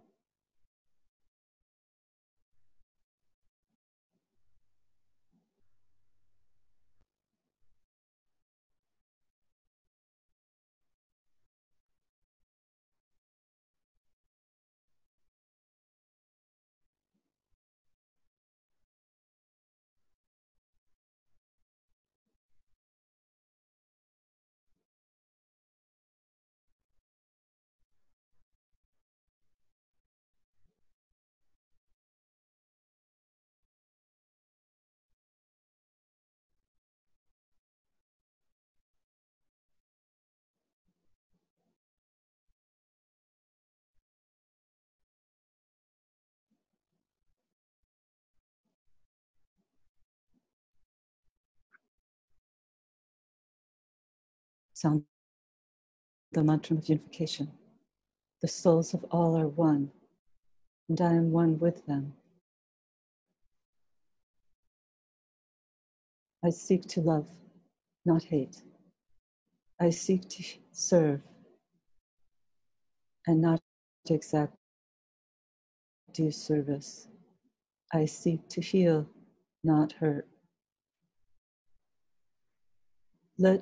Sound 54.81 55.03
the 56.31 56.43
mantra 56.43 56.75
of 56.75 56.89
unification. 56.89 57.51
The 58.41 58.47
souls 58.47 58.95
of 58.95 59.05
all 59.11 59.37
are 59.37 59.47
one, 59.47 59.91
and 60.89 60.99
I 60.99 61.13
am 61.13 61.31
one 61.31 61.59
with 61.59 61.85
them. 61.85 62.13
I 66.43 66.49
seek 66.49 66.87
to 66.89 67.01
love, 67.01 67.27
not 68.05 68.23
hate. 68.23 68.63
I 69.79 69.91
seek 69.91 70.27
to 70.29 70.43
serve 70.71 71.21
and 73.27 73.39
not 73.39 73.59
to 74.07 74.15
exact 74.15 74.55
due 76.11 76.31
service. 76.31 77.07
I 77.93 78.05
seek 78.05 78.49
to 78.49 78.61
heal, 78.61 79.07
not 79.63 79.91
hurt. 79.91 80.27
Let 83.37 83.61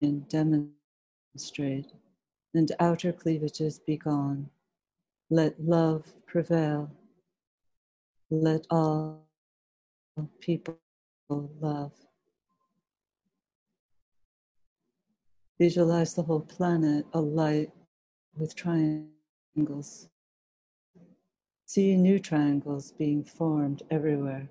demonstrate, 0.00 1.92
and 2.54 2.72
outer 2.80 3.12
cleavages 3.12 3.78
be 3.78 3.96
gone. 3.96 4.48
Let 5.28 5.60
love 5.62 6.04
prevail. 6.26 6.90
Let 8.30 8.66
all 8.70 9.26
people 10.40 10.78
love. 11.28 11.92
Visualize 15.58 16.14
the 16.14 16.22
whole 16.22 16.40
planet 16.40 17.04
alight 17.12 17.70
with 18.36 18.54
triangles. 18.56 20.08
See 21.66 21.96
new 21.96 22.18
triangles 22.18 22.92
being 22.92 23.22
formed 23.22 23.82
everywhere. 23.90 24.48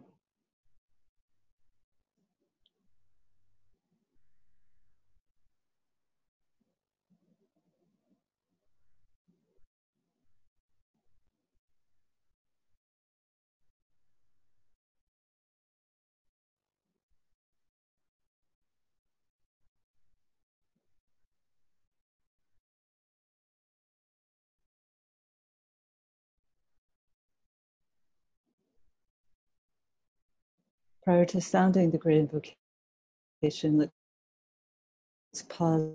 Prior 31.10 31.26
to 31.26 31.42
sounding 31.42 31.90
the 31.90 31.98
great 31.98 32.20
invocation, 32.20 33.80
let's 33.80 35.42
pause 35.50 35.90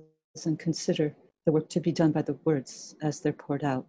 and 0.45 0.59
consider 0.59 1.15
the 1.47 1.53
work 1.53 1.69
to 1.69 1.79
be 1.79 1.93
done 1.93 2.11
by 2.11 2.23
the 2.23 2.37
words 2.45 2.97
as 3.01 3.21
they're 3.21 3.33
poured 3.33 3.63
out. 3.63 3.87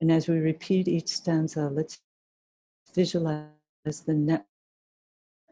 And 0.00 0.12
as 0.12 0.28
we 0.28 0.38
repeat 0.38 0.86
each 0.86 1.08
stanza, 1.08 1.68
let's 1.68 1.98
visualize 2.94 3.48
the 4.06 4.14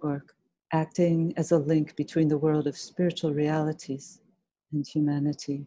network 0.01 0.37
acting 0.73 1.35
as 1.37 1.51
a 1.51 1.59
link 1.59 1.96
between 1.96 2.29
the 2.29 2.38
world 2.38 2.68
of 2.68 2.79
spiritual 2.79 3.35
realities 3.35 4.20
and 4.73 4.87
humanity, 4.87 5.66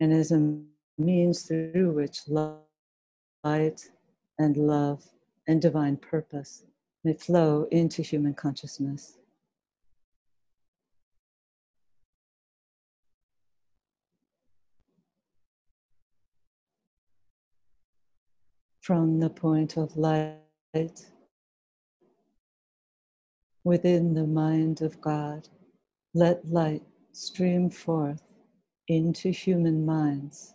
and 0.00 0.12
as 0.12 0.32
a 0.32 0.58
means 0.98 1.42
through 1.42 1.92
which 1.92 2.26
light 2.26 3.90
and 4.40 4.56
love 4.56 5.04
and 5.46 5.62
divine 5.62 5.96
purpose 5.98 6.64
may 7.04 7.14
flow 7.14 7.66
into 7.70 8.02
human 8.02 8.34
consciousness. 8.34 9.18
From 18.80 19.20
the 19.20 19.30
point 19.30 19.76
of 19.76 19.96
light 19.96 20.36
within 23.64 24.14
the 24.14 24.26
mind 24.26 24.82
of 24.82 25.00
God, 25.00 25.48
let 26.14 26.46
light 26.48 26.82
stream 27.12 27.70
forth 27.70 28.22
into 28.88 29.30
human 29.30 29.86
minds. 29.86 30.54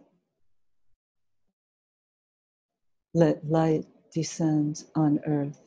Let 3.14 3.50
light 3.50 3.86
descend 4.14 4.84
on 4.96 5.20
earth. 5.26 5.67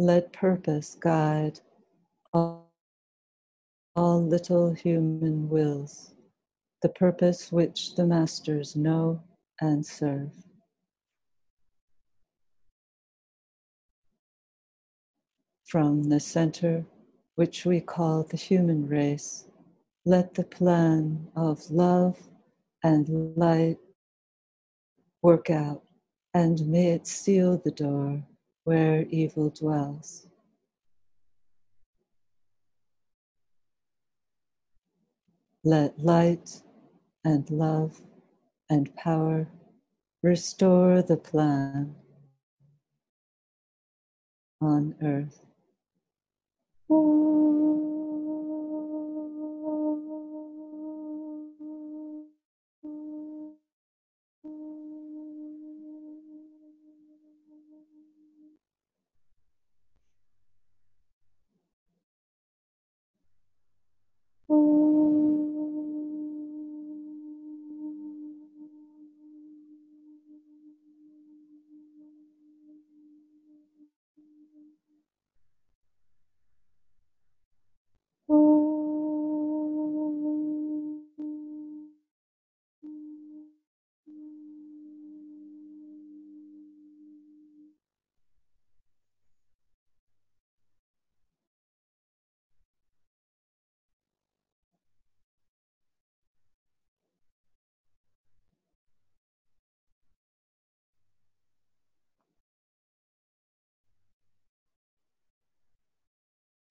let 0.00 0.32
purpose 0.32 0.96
guide 0.98 1.60
all, 2.32 2.72
all 3.94 4.26
little 4.26 4.72
human 4.72 5.46
wills, 5.46 6.14
the 6.80 6.88
purpose 6.88 7.52
which 7.52 7.94
the 7.96 8.06
masters 8.06 8.74
know 8.74 9.22
and 9.60 9.84
serve. 9.84 10.32
From 15.66 16.04
the 16.04 16.18
center, 16.18 16.86
which 17.34 17.66
we 17.66 17.82
call 17.82 18.22
the 18.22 18.38
human 18.38 18.88
race, 18.88 19.44
let 20.06 20.32
the 20.32 20.44
plan 20.44 21.28
of 21.36 21.70
love 21.70 22.18
and 22.82 23.36
light 23.36 23.76
work 25.20 25.50
out, 25.50 25.82
and 26.32 26.66
may 26.66 26.92
it 26.92 27.06
seal 27.06 27.60
the 27.62 27.70
door 27.70 28.24
where 28.70 29.04
evil 29.10 29.50
dwells. 29.50 30.28
Let 35.64 35.98
light 35.98 36.62
and 37.24 37.50
love 37.50 38.00
and 38.68 38.94
power 38.94 39.48
restore 40.22 41.02
the 41.02 41.16
plan 41.16 41.96
on 44.60 44.94
earth. 45.02 45.40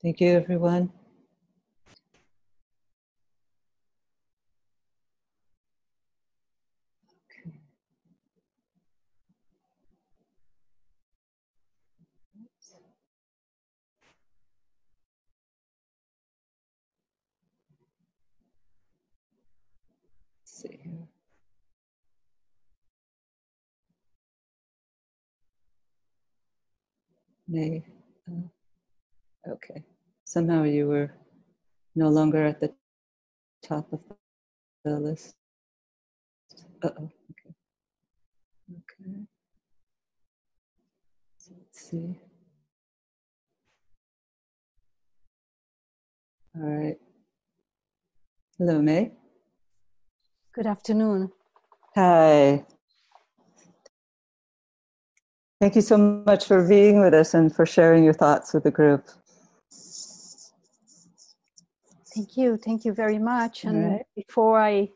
Thank 0.02 0.22
you, 0.22 0.30
everyone. 0.38 0.92
Okay. 7.26 7.52
See. 20.46 20.80
Nay. 27.48 27.84
Uh, 28.32 28.59
Okay. 29.48 29.84
Somehow 30.26 30.64
you 30.64 30.88
were 30.88 31.12
no 31.96 32.10
longer 32.10 32.46
at 32.46 32.60
the 32.60 32.74
top 33.64 33.92
of 33.94 34.02
the 34.84 35.00
list. 35.00 35.36
Uh 36.82 36.90
oh. 37.00 37.10
Okay. 37.32 37.56
Okay. 38.72 39.12
So 41.38 41.54
let's 41.58 41.90
see. 41.90 42.16
All 46.56 46.70
right. 46.70 46.98
Hello, 48.58 48.82
May. 48.82 49.12
Good 50.54 50.68
afternoon. 50.68 51.32
Hi. 51.96 52.66
Thank 55.62 55.76
you 55.76 55.82
so 55.82 55.98
much 55.98 56.46
for 56.46 56.68
being 56.68 57.02
with 57.02 57.14
us 57.14 57.34
and 57.34 57.54
for 57.54 57.66
sharing 57.66 58.04
your 58.04 58.14
thoughts 58.14 58.54
with 58.54 58.64
the 58.64 58.72
group. 58.72 59.08
Thank 62.14 62.38
you. 62.38 62.58
Thank 62.58 62.86
you 62.86 62.94
very 62.94 63.20
much. 63.20 63.66
And 63.66 63.92
right. 63.92 64.06
before 64.16 64.60
I 64.60 64.90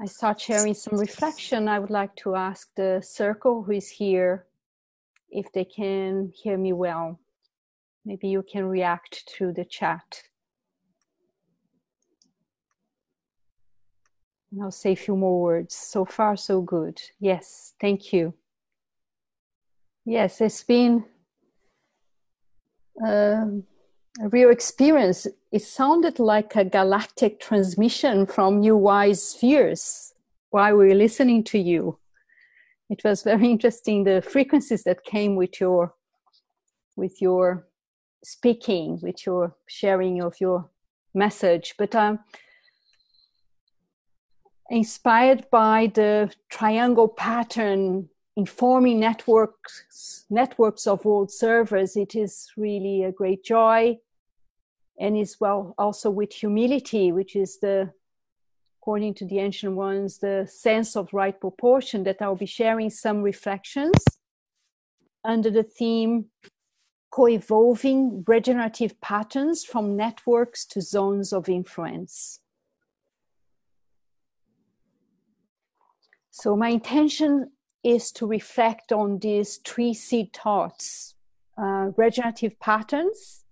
I 0.00 0.06
start 0.06 0.40
sharing 0.40 0.74
some 0.74 0.96
reflection, 0.96 1.68
I 1.68 1.80
would 1.80 1.90
like 1.90 2.14
to 2.16 2.36
ask 2.36 2.72
the 2.76 3.02
circle 3.02 3.64
who 3.64 3.72
is 3.72 3.90
here 3.90 4.46
if 5.28 5.50
they 5.52 5.64
can 5.64 6.32
hear 6.32 6.56
me 6.56 6.72
well. 6.72 7.18
Maybe 8.04 8.28
you 8.28 8.44
can 8.44 8.66
react 8.66 9.24
through 9.28 9.54
the 9.54 9.64
chat. 9.64 10.22
And 14.52 14.62
I'll 14.62 14.70
say 14.70 14.92
a 14.92 14.96
few 14.96 15.16
more 15.16 15.40
words. 15.42 15.74
So 15.74 16.04
far, 16.04 16.36
so 16.36 16.62
good. 16.62 17.00
Yes, 17.18 17.74
thank 17.80 18.12
you. 18.12 18.34
Yes, 20.04 20.40
it's 20.40 20.62
been 20.62 21.04
um, 23.04 23.64
a 24.20 24.28
real 24.28 24.50
experience. 24.50 25.26
It 25.52 25.62
sounded 25.62 26.18
like 26.18 26.56
a 26.56 26.64
galactic 26.64 27.40
transmission 27.40 28.26
from 28.26 28.60
New 28.60 28.76
Wise 28.76 29.22
spheres 29.22 30.14
while 30.50 30.76
we 30.76 30.88
were 30.88 30.94
listening 30.94 31.44
to 31.44 31.58
you. 31.58 31.98
It 32.90 33.02
was 33.04 33.22
very 33.22 33.50
interesting 33.50 34.04
the 34.04 34.22
frequencies 34.22 34.84
that 34.84 35.04
came 35.04 35.36
with 35.36 35.60
your 35.60 35.94
with 36.96 37.22
your 37.22 37.68
speaking, 38.24 38.98
with 39.02 39.24
your 39.24 39.54
sharing 39.66 40.20
of 40.20 40.40
your 40.40 40.68
message. 41.14 41.74
But 41.78 41.94
um, 41.94 42.18
inspired 44.70 45.48
by 45.50 45.92
the 45.94 46.32
triangle 46.48 47.08
pattern 47.08 48.08
informing 48.38 49.00
networks 49.00 50.24
networks 50.30 50.86
of 50.86 51.04
world 51.04 51.30
servers. 51.30 51.96
It 51.96 52.14
is 52.14 52.32
really 52.56 53.02
a 53.02 53.12
great 53.20 53.42
joy 53.42 53.98
and 55.00 55.16
is 55.16 55.40
well 55.40 55.74
also 55.76 56.08
with 56.10 56.32
humility 56.32 57.12
which 57.12 57.34
is 57.36 57.58
the 57.60 57.92
according 58.80 59.14
to 59.14 59.24
the 59.26 59.38
ancient 59.38 59.74
ones 59.74 60.18
the 60.18 60.46
sense 60.50 60.96
of 60.96 61.12
right 61.12 61.38
proportion 61.40 62.04
that 62.04 62.20
i'll 62.22 62.42
be 62.46 62.46
sharing 62.46 62.90
some 62.90 63.22
reflections 63.22 64.00
under 65.24 65.50
the 65.50 65.62
theme 65.62 66.26
co-evolving 67.10 68.24
regenerative 68.26 69.00
patterns 69.00 69.64
from 69.64 69.96
networks 69.96 70.64
to 70.66 70.80
zones 70.80 71.32
of 71.32 71.48
influence. 71.48 72.40
So 76.30 76.56
my 76.56 76.68
intention 76.68 77.50
is 77.84 78.10
to 78.12 78.26
reflect 78.26 78.92
on 78.92 79.18
these 79.18 79.58
three 79.64 79.94
seed 79.94 80.32
thoughts 80.32 81.14
uh, 81.56 81.90
regenerative 81.96 82.58
patterns. 82.60 83.44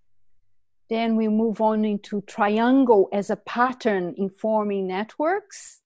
Then 0.88 1.16
we 1.16 1.28
move 1.28 1.60
on 1.60 1.84
into 1.84 2.20
triangle 2.22 3.08
as 3.12 3.30
a 3.30 3.36
pattern 3.36 4.14
informing 4.16 4.86
networks. 4.86 5.80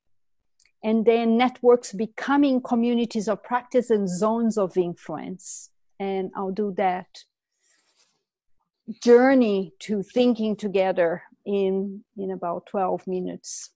And 0.82 1.04
then 1.04 1.36
networks 1.36 1.92
becoming 1.92 2.60
communities 2.62 3.28
of 3.28 3.42
practice 3.42 3.90
and 3.90 4.08
zones 4.08 4.58
of 4.58 4.76
influence. 4.76 5.70
And 5.98 6.30
I'll 6.34 6.52
do 6.52 6.72
that 6.76 7.24
journey 9.02 9.72
to 9.80 10.02
thinking 10.02 10.56
together 10.56 11.22
in, 11.46 12.02
in 12.16 12.30
about 12.30 12.66
12 12.66 13.06
minutes 13.06 13.70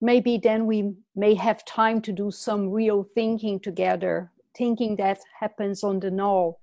maybe 0.00 0.38
then 0.38 0.66
we 0.66 0.94
may 1.14 1.34
have 1.34 1.64
time 1.64 2.00
to 2.02 2.12
do 2.12 2.30
some 2.30 2.70
real 2.70 3.06
thinking 3.14 3.58
together 3.58 4.30
thinking 4.56 4.96
that 4.96 5.18
happens 5.40 5.84
on 5.84 6.00
the 6.00 6.10
now 6.10 6.56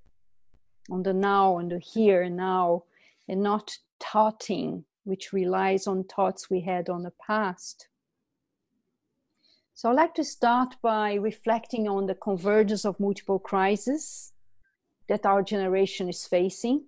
on 0.91 1.03
the 1.03 1.13
now 1.13 1.53
on 1.53 1.69
the 1.69 1.79
here 1.79 2.21
and 2.23 2.35
now 2.35 2.83
and 3.27 3.41
not 3.41 3.77
thoughting 3.99 4.83
which 5.03 5.33
relies 5.33 5.85
on 5.87 6.03
thoughts 6.03 6.49
we 6.49 6.61
had 6.61 6.89
on 6.89 7.03
the 7.03 7.13
past. 7.25 7.87
So 9.73 9.89
i'd 9.89 9.95
like 9.95 10.15
to 10.15 10.23
start 10.23 10.75
by 10.81 11.13
reflecting 11.15 11.87
on 11.87 12.05
the 12.05 12.15
convergence 12.15 12.85
of 12.85 12.99
multiple 12.99 13.39
crises 13.39 14.33
that 15.09 15.25
our 15.25 15.43
generation 15.43 16.09
is 16.09 16.25
facing 16.25 16.85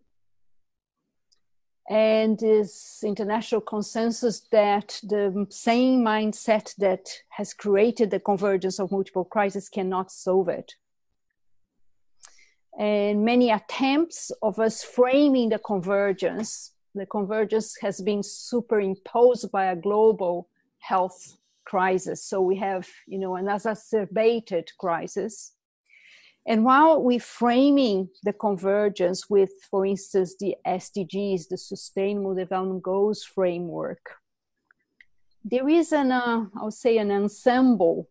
and 1.90 2.40
this 2.40 3.04
international 3.04 3.62
consensus 3.62 4.42
that 4.52 5.00
the 5.04 5.46
same 5.50 6.04
mindset 6.04 6.76
that 6.78 7.08
has 7.30 7.54
created 7.54 8.10
the 8.10 8.20
convergence 8.20 8.80
of 8.80 8.92
multiple 8.92 9.26
crises 9.26 9.70
cannot 9.70 10.12
solve 10.12 10.50
it. 10.50 10.74
And 12.78 13.24
many 13.24 13.52
attempts 13.52 14.32
of 14.42 14.60
us 14.60 14.84
framing 14.84 15.50
the 15.50 15.60
convergence, 15.60 16.74
the 16.96 17.06
convergence 17.06 17.78
has 17.82 18.02
been 18.02 18.24
superimposed 18.24 19.52
by 19.52 19.66
a 19.66 19.76
global 19.76 20.50
health 20.80 21.38
crisis. 21.66 22.24
So 22.24 22.42
we 22.42 22.58
have, 22.58 22.88
you 23.08 23.20
know, 23.20 23.36
an 23.36 23.48
exacerbated 23.48 24.72
crisis. 24.80 25.55
And 26.48 26.64
while 26.64 27.02
we're 27.02 27.20
framing 27.20 28.10
the 28.24 28.34
convergence 28.34 29.30
with, 29.30 29.50
for 29.70 29.86
instance, 29.86 30.36
the 30.39 30.56
SDGs, 30.66 31.48
the 31.50 31.58
Sustainable 31.58 32.36
Development 32.36 32.84
Goals 32.84 33.24
framework, 33.24 34.18
there 35.43 35.68
is 35.68 35.91
an, 35.91 36.12
uh, 36.12 36.46
I 36.60 36.64
would 36.64 36.74
say, 36.74 36.98
an 36.98 37.12
ensemble 37.12 38.10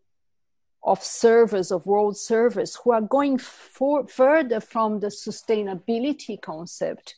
of 0.83 1.01
servers, 1.03 1.71
of 1.71 1.85
world 1.85 2.17
servers, 2.17 2.75
who 2.75 2.91
are 2.91 3.01
going 3.01 3.37
for, 3.37 4.07
further 4.07 4.59
from 4.59 4.99
the 4.99 5.07
sustainability 5.07 6.39
concept 6.41 7.15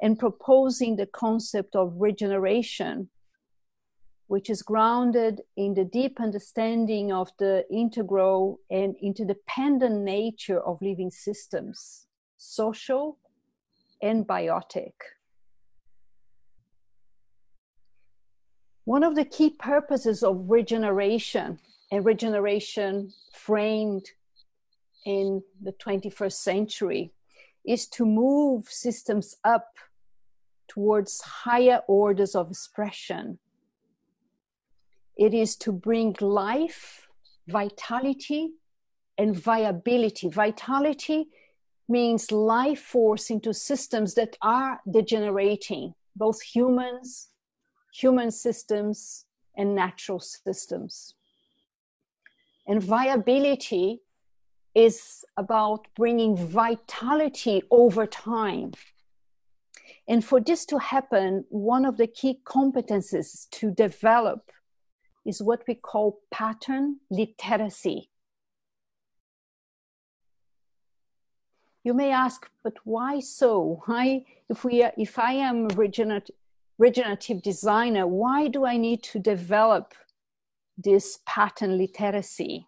and 0.00 0.18
proposing 0.18 0.96
the 0.96 1.06
concept 1.06 1.76
of 1.76 1.94
regeneration 1.96 3.10
which 4.26 4.48
is 4.48 4.62
grounded 4.62 5.42
in 5.56 5.74
the 5.74 5.84
deep 5.84 6.20
understanding 6.20 7.12
of 7.12 7.30
the 7.38 7.64
integral 7.70 8.58
and 8.70 8.96
interdependent 9.02 10.02
nature 10.02 10.60
of 10.60 10.80
living 10.80 11.10
systems, 11.10 12.06
social 12.38 13.18
and 14.02 14.26
biotic. 14.26 14.92
One 18.84 19.02
of 19.02 19.14
the 19.14 19.24
key 19.24 19.50
purposes 19.50 20.22
of 20.22 20.44
regeneration, 20.48 21.58
and 21.90 22.04
regeneration 22.04 23.12
framed 23.32 24.06
in 25.06 25.42
the 25.62 25.72
21st 25.72 26.32
century, 26.32 27.12
is 27.66 27.86
to 27.88 28.04
move 28.04 28.68
systems 28.68 29.36
up 29.44 29.74
towards 30.68 31.20
higher 31.22 31.80
orders 31.86 32.34
of 32.34 32.50
expression 32.50 33.38
it 35.16 35.34
is 35.34 35.56
to 35.56 35.72
bring 35.72 36.16
life, 36.20 37.06
vitality, 37.46 38.52
and 39.16 39.36
viability. 39.36 40.28
Vitality 40.28 41.28
means 41.88 42.32
life 42.32 42.80
force 42.80 43.30
into 43.30 43.52
systems 43.52 44.14
that 44.14 44.36
are 44.42 44.80
degenerating, 44.90 45.94
both 46.16 46.40
humans, 46.42 47.28
human 47.92 48.30
systems, 48.30 49.26
and 49.56 49.74
natural 49.74 50.18
systems. 50.18 51.14
And 52.66 52.82
viability 52.82 54.00
is 54.74 55.24
about 55.36 55.86
bringing 55.94 56.36
vitality 56.36 57.62
over 57.70 58.06
time. 58.06 58.72
And 60.08 60.24
for 60.24 60.40
this 60.40 60.66
to 60.66 60.78
happen, 60.78 61.44
one 61.48 61.84
of 61.84 61.96
the 61.96 62.06
key 62.06 62.40
competences 62.44 63.48
to 63.50 63.70
develop 63.70 64.50
is 65.24 65.42
what 65.42 65.62
we 65.66 65.74
call 65.74 66.20
pattern 66.30 67.00
literacy. 67.10 68.10
You 71.82 71.94
may 71.94 72.10
ask, 72.12 72.48
but 72.62 72.74
why 72.84 73.20
so? 73.20 73.82
Why, 73.86 74.24
if 74.48 74.64
we, 74.64 74.84
if 74.96 75.18
I 75.18 75.32
am 75.32 75.68
regenerative, 75.68 76.34
regenerative 76.78 77.42
designer, 77.42 78.06
why 78.06 78.48
do 78.48 78.64
I 78.64 78.76
need 78.76 79.02
to 79.04 79.18
develop 79.18 79.94
this 80.76 81.20
pattern 81.26 81.76
literacy? 81.78 82.66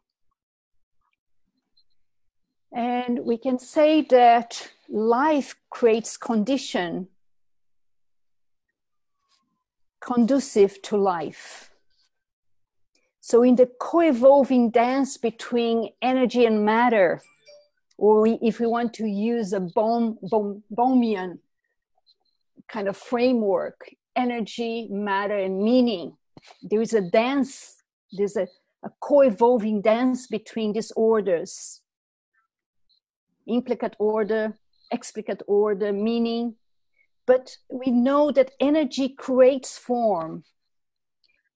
And 2.72 3.20
we 3.24 3.38
can 3.38 3.58
say 3.58 4.02
that 4.02 4.70
life 4.88 5.56
creates 5.70 6.16
condition 6.16 7.08
conducive 10.06 10.80
to 10.82 10.96
life. 10.96 11.70
So, 13.28 13.42
in 13.42 13.56
the 13.56 13.66
co 13.80 14.02
evolving 14.02 14.70
dance 14.70 15.16
between 15.16 15.90
energy 16.00 16.44
and 16.44 16.64
matter, 16.64 17.20
or 17.98 18.28
if 18.28 18.60
we 18.60 18.68
want 18.68 18.94
to 18.94 19.06
use 19.08 19.52
a 19.52 19.58
Bohm, 19.58 20.16
Bohm, 20.22 20.62
Bohmian 20.72 21.40
kind 22.68 22.86
of 22.86 22.96
framework, 22.96 23.90
energy, 24.14 24.86
matter, 24.92 25.36
and 25.36 25.58
meaning, 25.58 26.16
there 26.62 26.80
is 26.80 26.94
a 26.94 27.00
dance, 27.00 27.82
there's 28.12 28.36
a, 28.36 28.46
a 28.84 28.90
co 29.00 29.22
evolving 29.22 29.82
dance 29.82 30.28
between 30.28 30.72
these 30.72 30.92
orders 30.92 31.80
implicate 33.48 33.96
order, 33.98 34.56
explicate 34.92 35.42
order, 35.48 35.92
meaning. 35.92 36.54
But 37.26 37.56
we 37.68 37.90
know 37.90 38.30
that 38.30 38.52
energy 38.60 39.08
creates 39.08 39.76
form, 39.76 40.44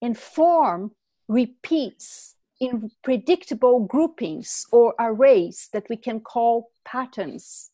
and 0.01 0.17
form 0.17 0.91
repeats 1.31 2.35
in 2.59 2.91
predictable 3.03 3.79
groupings 3.79 4.67
or 4.71 4.93
arrays 4.99 5.69
that 5.73 5.87
we 5.89 5.95
can 5.95 6.19
call 6.19 6.69
patterns. 6.85 7.71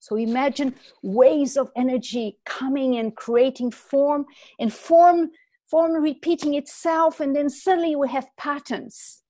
So 0.00 0.16
imagine 0.16 0.74
waves 1.02 1.56
of 1.56 1.70
energy 1.76 2.38
coming 2.44 2.96
and 2.96 3.14
creating 3.14 3.70
form 3.70 4.26
and 4.58 4.72
form 4.72 5.30
form 5.70 5.92
repeating 6.02 6.54
itself 6.54 7.20
and 7.20 7.34
then 7.34 7.48
suddenly 7.48 7.96
we 7.96 8.08
have 8.08 8.28
patterns. 8.36 9.22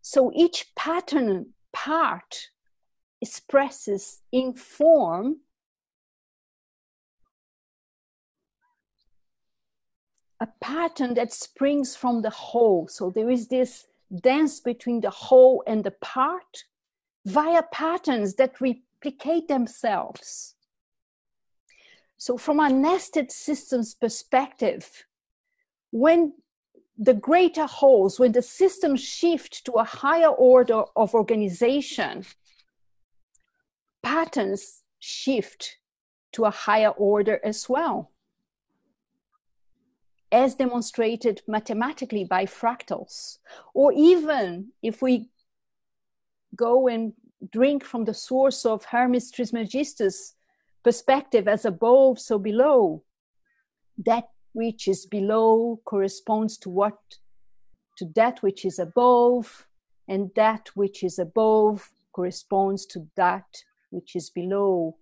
So 0.00 0.32
each 0.34 0.72
pattern 0.74 1.54
part 1.72 2.50
expresses 3.20 4.22
in 4.32 4.54
form 4.54 5.40
a 10.40 10.48
pattern 10.60 11.14
that 11.14 11.32
springs 11.32 11.96
from 11.96 12.22
the 12.22 12.30
whole. 12.30 12.86
So 12.88 13.10
there 13.10 13.30
is 13.30 13.48
this 13.48 13.86
dance 14.22 14.60
between 14.60 15.00
the 15.00 15.10
whole 15.10 15.62
and 15.66 15.82
the 15.84 15.90
part 15.90 16.64
via 17.26 17.62
patterns 17.72 18.34
that 18.36 18.60
replicate 18.60 19.48
themselves. 19.48 20.54
So, 22.16 22.36
from 22.36 22.58
a 22.58 22.68
nested 22.68 23.30
systems 23.30 23.94
perspective, 23.94 25.04
when 25.92 26.32
the 26.96 27.14
greater 27.14 27.66
wholes, 27.66 28.18
when 28.18 28.32
the 28.32 28.42
systems 28.42 29.00
shift 29.00 29.64
to 29.66 29.72
a 29.72 29.84
higher 29.84 30.28
order 30.28 30.82
of 30.96 31.14
organization, 31.14 32.24
patterns 34.02 34.82
shift 34.98 35.78
to 36.32 36.44
a 36.44 36.50
higher 36.50 36.90
order 36.90 37.38
as 37.44 37.68
well 37.68 38.10
as 40.30 40.54
demonstrated 40.54 41.42
mathematically 41.46 42.24
by 42.24 42.44
fractals. 42.44 43.38
Or 43.74 43.92
even 43.92 44.72
if 44.82 45.00
we 45.00 45.30
go 46.54 46.88
and 46.88 47.12
drink 47.52 47.84
from 47.84 48.04
the 48.04 48.14
source 48.14 48.66
of 48.66 48.84
Hermes 48.86 49.30
Trismegistus 49.30 50.34
perspective 50.84 51.48
as 51.48 51.64
above, 51.64 52.18
so 52.18 52.38
below, 52.38 53.02
that 54.04 54.28
which 54.52 54.88
is 54.88 55.06
below 55.06 55.80
corresponds 55.84 56.56
to 56.58 56.70
what 56.70 56.98
to 57.96 58.06
that 58.14 58.42
which 58.42 58.64
is 58.64 58.78
above, 58.78 59.66
and 60.06 60.30
that 60.36 60.68
which 60.74 61.02
is 61.02 61.18
above 61.18 61.90
corresponds 62.12 62.86
to 62.86 63.06
that 63.16 63.62
which 63.90 64.14
is 64.14 64.30
below 64.30 64.96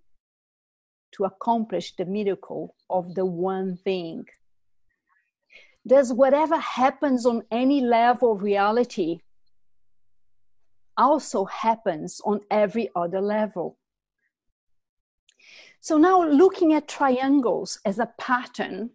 to 1.11 1.23
accomplish 1.23 1.95
the 1.95 2.05
miracle 2.05 2.75
of 2.89 3.13
the 3.15 3.25
one 3.25 3.77
thing 3.77 4.25
does 5.87 6.13
whatever 6.13 6.57
happens 6.57 7.25
on 7.25 7.43
any 7.49 7.81
level 7.81 8.33
of 8.33 8.43
reality 8.43 9.21
also 10.97 11.45
happens 11.45 12.19
on 12.25 12.41
every 12.51 12.89
other 12.95 13.21
level. 13.21 13.77
So 15.79 15.97
now 15.97 16.23
looking 16.23 16.73
at 16.73 16.87
triangles 16.87 17.79
as 17.85 17.99
a 17.99 18.11
pattern, 18.19 18.89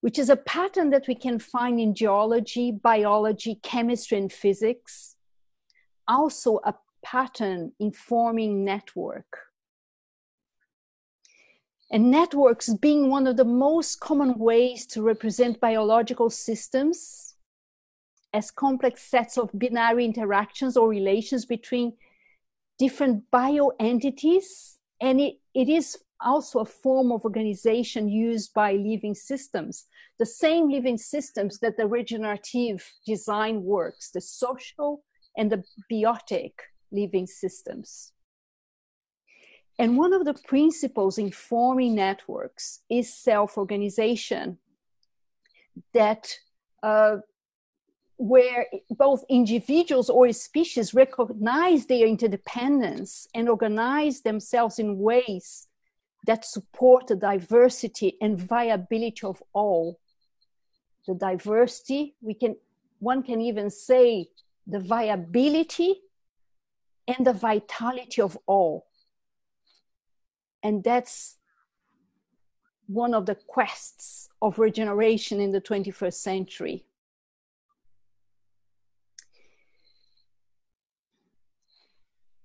which 0.00 0.18
is 0.18 0.28
a 0.28 0.36
pattern 0.36 0.90
that 0.90 1.08
we 1.08 1.14
can 1.14 1.38
find 1.38 1.80
in 1.80 1.94
geology, 1.94 2.70
biology, 2.70 3.58
chemistry, 3.62 4.18
and 4.18 4.32
physics, 4.32 5.16
also 6.06 6.60
a 6.64 6.74
pattern 7.02 7.72
informing 7.80 8.64
network 8.64 9.38
and 11.90 12.10
networks 12.10 12.72
being 12.74 13.08
one 13.08 13.26
of 13.26 13.36
the 13.36 13.44
most 13.44 14.00
common 14.00 14.36
ways 14.38 14.86
to 14.86 15.02
represent 15.02 15.60
biological 15.60 16.30
systems 16.30 17.34
as 18.32 18.50
complex 18.50 19.02
sets 19.02 19.38
of 19.38 19.50
binary 19.54 20.04
interactions 20.04 20.76
or 20.76 20.88
relations 20.88 21.46
between 21.46 21.92
different 22.78 23.22
bio 23.30 23.72
entities. 23.78 24.78
And 25.00 25.20
it, 25.20 25.34
it 25.54 25.68
is 25.68 25.96
also 26.20 26.60
a 26.60 26.64
form 26.64 27.12
of 27.12 27.24
organization 27.24 28.08
used 28.08 28.52
by 28.52 28.72
living 28.72 29.14
systems, 29.14 29.86
the 30.18 30.26
same 30.26 30.70
living 30.70 30.98
systems 30.98 31.58
that 31.60 31.76
the 31.76 31.86
regenerative 31.86 32.84
design 33.06 33.62
works, 33.62 34.10
the 34.10 34.20
social 34.20 35.04
and 35.36 35.52
the 35.52 35.62
biotic 35.90 36.52
living 36.90 37.26
systems. 37.26 38.12
And 39.78 39.98
one 39.98 40.12
of 40.12 40.24
the 40.24 40.34
principles 40.34 41.18
in 41.18 41.30
forming 41.30 41.94
networks 41.94 42.80
is 42.88 43.12
self 43.12 43.58
organization 43.58 44.58
that 45.92 46.38
uh, 46.82 47.18
where 48.16 48.66
both 48.90 49.24
individuals 49.28 50.08
or 50.08 50.32
species 50.32 50.94
recognize 50.94 51.86
their 51.86 52.06
interdependence 52.06 53.28
and 53.34 53.48
organize 53.48 54.22
themselves 54.22 54.78
in 54.78 54.98
ways 54.98 55.68
that 56.26 56.44
support 56.44 57.06
the 57.06 57.16
diversity 57.16 58.16
and 58.20 58.40
viability 58.40 59.24
of 59.26 59.42
all. 59.52 60.00
The 61.06 61.14
diversity, 61.14 62.16
we 62.20 62.34
can, 62.34 62.56
one 62.98 63.22
can 63.22 63.40
even 63.40 63.70
say 63.70 64.28
the 64.66 64.80
viability 64.80 66.00
and 67.06 67.24
the 67.24 67.32
vitality 67.32 68.22
of 68.22 68.36
all. 68.46 68.85
And 70.62 70.82
that's 70.82 71.36
one 72.86 73.14
of 73.14 73.26
the 73.26 73.34
quests 73.34 74.28
of 74.40 74.58
regeneration 74.58 75.40
in 75.40 75.52
the 75.52 75.60
21st 75.60 76.14
century. 76.14 76.84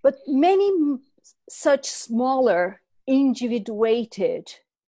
But 0.04 0.16
many 0.28 0.72
such 1.50 1.86
smaller, 1.86 2.82
individuated 3.08 4.52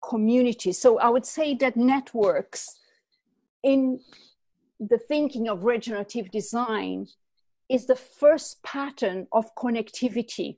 communities, 0.07 0.79
so 0.79 0.97
I 0.99 1.09
would 1.09 1.25
say 1.25 1.55
that 1.55 1.75
networks 1.75 2.79
in 3.63 3.99
the 4.79 4.97
thinking 4.97 5.47
of 5.47 5.63
regenerative 5.63 6.31
design 6.31 7.07
is 7.69 7.85
the 7.85 7.95
first 7.95 8.61
pattern 8.63 9.27
of 9.31 9.55
connectivity. 9.55 10.57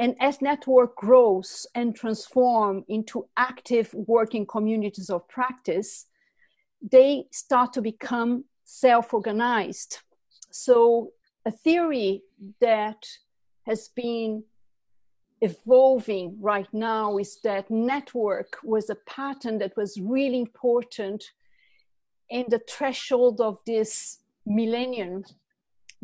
And 0.00 0.16
as 0.18 0.40
network 0.40 0.96
grows 0.96 1.66
and 1.74 1.94
transform 1.94 2.86
into 2.88 3.28
active 3.36 3.92
working 3.92 4.46
communities 4.46 5.10
of 5.10 5.28
practice, 5.28 6.06
they 6.80 7.26
start 7.30 7.74
to 7.74 7.82
become 7.82 8.44
self-organized. 8.64 9.98
So 10.50 11.10
a 11.44 11.50
theory 11.50 12.22
that 12.62 13.06
has 13.66 13.88
been 13.88 14.44
evolving 15.42 16.38
right 16.40 16.72
now 16.72 17.18
is 17.18 17.38
that 17.44 17.70
network 17.70 18.56
was 18.64 18.88
a 18.88 19.02
pattern 19.06 19.58
that 19.58 19.76
was 19.76 20.00
really 20.00 20.40
important 20.40 21.22
in 22.30 22.46
the 22.48 22.62
threshold 22.66 23.42
of 23.42 23.58
this 23.66 24.20
millennium. 24.46 25.24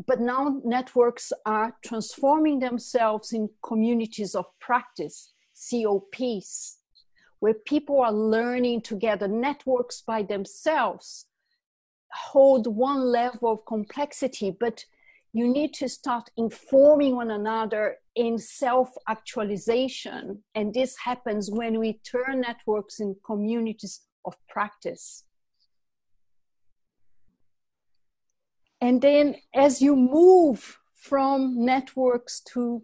But 0.05 0.21
now 0.21 0.61
networks 0.65 1.33
are 1.47 1.77
transforming 1.85 2.59
themselves 2.59 3.33
in 3.33 3.49
communities 3.63 4.35
of 4.35 4.47
practice, 4.61 5.33
COPs, 5.71 6.79
where 7.41 7.55
people 7.55 8.01
are 8.01 8.13
learning 8.13 8.83
together. 8.83 9.27
Networks 9.27 10.03
by 10.03 10.23
themselves 10.23 11.27
hold 12.13 12.67
one 12.67 13.01
level 13.01 13.53
of 13.53 13.65
complexity, 13.67 14.51
but 14.51 14.85
you 15.33 15.49
need 15.49 15.75
to 15.75 15.89
start 15.89 16.31
informing 16.37 17.17
one 17.17 17.31
another 17.31 17.99
in 18.15 18.39
self 18.39 18.91
actualization. 19.09 20.43
And 20.55 20.73
this 20.73 20.97
happens 20.97 21.51
when 21.51 21.79
we 21.79 22.01
turn 22.11 22.41
networks 22.41 23.01
in 23.01 23.17
communities 23.25 24.01
of 24.25 24.35
practice. 24.49 25.25
And 28.81 29.01
then 29.01 29.37
as 29.55 29.81
you 29.81 29.97
move 29.97 30.79
from 30.95 31.65
networks 31.65 32.41
to 32.53 32.83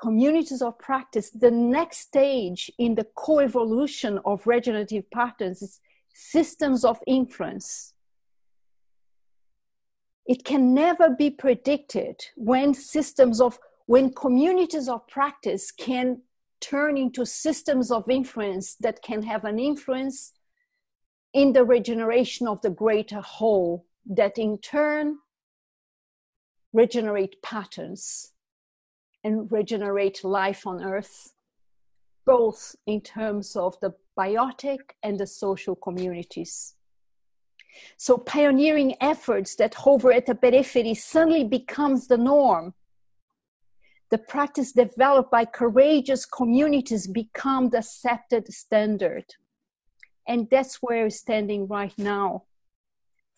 communities 0.00 0.62
of 0.62 0.78
practice, 0.78 1.30
the 1.30 1.50
next 1.50 1.98
stage 1.98 2.70
in 2.78 2.94
the 2.94 3.06
co-evolution 3.16 4.18
of 4.24 4.46
regenerative 4.46 5.10
patterns 5.10 5.62
is 5.62 5.80
systems 6.14 6.84
of 6.84 6.98
influence 7.06 7.94
it 10.26 10.44
can 10.44 10.72
never 10.74 11.10
be 11.10 11.30
predicted 11.30 12.20
when 12.36 12.74
systems 12.74 13.40
of 13.40 13.58
when 13.86 14.12
communities 14.14 14.88
of 14.88 15.06
practice 15.08 15.72
can 15.72 16.22
turn 16.60 16.96
into 16.96 17.26
systems 17.26 17.90
of 17.90 18.08
influence 18.08 18.76
that 18.76 19.02
can 19.02 19.22
have 19.22 19.44
an 19.44 19.58
influence 19.58 20.32
in 21.34 21.52
the 21.52 21.64
regeneration 21.64 22.46
of 22.46 22.62
the 22.62 22.70
greater 22.70 23.20
whole 23.20 23.84
that 24.06 24.38
in 24.38 24.58
turn 24.58 25.18
regenerate 26.72 27.40
patterns 27.42 28.32
and 29.24 29.50
regenerate 29.52 30.24
life 30.24 30.66
on 30.66 30.82
earth 30.82 31.32
both 32.24 32.74
in 32.86 33.00
terms 33.00 33.56
of 33.56 33.78
the 33.80 33.92
biotic 34.18 34.80
and 35.02 35.18
the 35.18 35.26
social 35.26 35.74
communities 35.74 36.74
so 37.96 38.18
pioneering 38.18 38.94
efforts 39.00 39.54
that 39.56 39.74
hover 39.74 40.12
at 40.12 40.26
the 40.26 40.34
periphery 40.34 40.94
suddenly 40.94 41.44
becomes 41.44 42.06
the 42.06 42.18
norm. 42.18 42.74
The 44.10 44.18
practice 44.18 44.72
developed 44.72 45.30
by 45.30 45.46
courageous 45.46 46.26
communities 46.26 47.06
become 47.06 47.70
the 47.70 47.78
accepted 47.78 48.52
standard. 48.52 49.24
And 50.28 50.48
that's 50.50 50.76
where 50.76 51.04
we're 51.04 51.10
standing 51.10 51.66
right 51.66 51.96
now. 51.98 52.44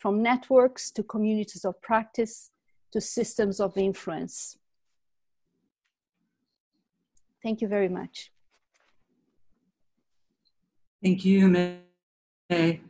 From 0.04 0.22
networks 0.22 0.90
to 0.90 1.02
communities 1.02 1.64
of 1.64 1.80
practice 1.80 2.50
to 2.92 3.00
systems 3.00 3.58
of 3.58 3.78
influence. 3.78 4.58
Thank 7.42 7.62
you 7.62 7.68
very 7.68 7.88
much. 7.88 8.30
Thank 11.02 11.24
you, 11.24 11.48
May. 11.48 12.82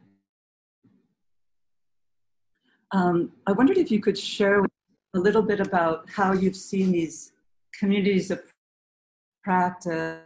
Um, 2.90 3.30
I 3.46 3.52
wondered 3.52 3.78
if 3.78 3.92
you 3.92 4.00
could 4.00 4.18
share 4.18 4.64
a 5.14 5.18
little 5.20 5.42
bit 5.42 5.60
about 5.60 6.10
how 6.10 6.32
you've 6.32 6.56
seen 6.56 6.90
these 6.90 7.30
communities 7.78 8.32
of 8.32 8.42
practice 9.44 10.18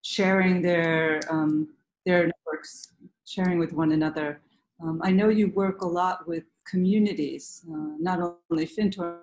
sharing 0.00 0.62
their 0.62 1.20
um, 1.28 1.68
their 2.06 2.30
networks, 2.32 2.94
sharing 3.26 3.58
with 3.58 3.74
one 3.74 3.92
another. 3.92 4.40
Um, 4.84 5.00
I 5.02 5.10
know 5.12 5.30
you 5.30 5.48
work 5.48 5.80
a 5.80 5.86
lot 5.86 6.28
with 6.28 6.44
communities, 6.70 7.64
uh, 7.72 7.96
not 7.98 8.18
only 8.50 8.66
Findhorn, 8.66 9.20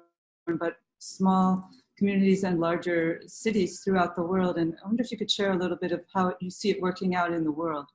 but 0.59 0.77
small 0.97 1.69
communities 1.97 2.43
and 2.43 2.59
larger 2.59 3.21
cities 3.27 3.81
throughout 3.81 4.15
the 4.15 4.23
world. 4.23 4.57
And 4.57 4.73
I 4.83 4.87
wonder 4.87 5.03
if 5.03 5.11
you 5.11 5.19
could 5.19 5.29
share 5.29 5.51
a 5.51 5.55
little 5.55 5.77
bit 5.77 5.91
of 5.91 6.01
how 6.11 6.33
you 6.41 6.49
see 6.49 6.71
it 6.71 6.81
working 6.81 7.13
out 7.13 7.31
in 7.31 7.43
the 7.43 7.51
world. 7.51 7.85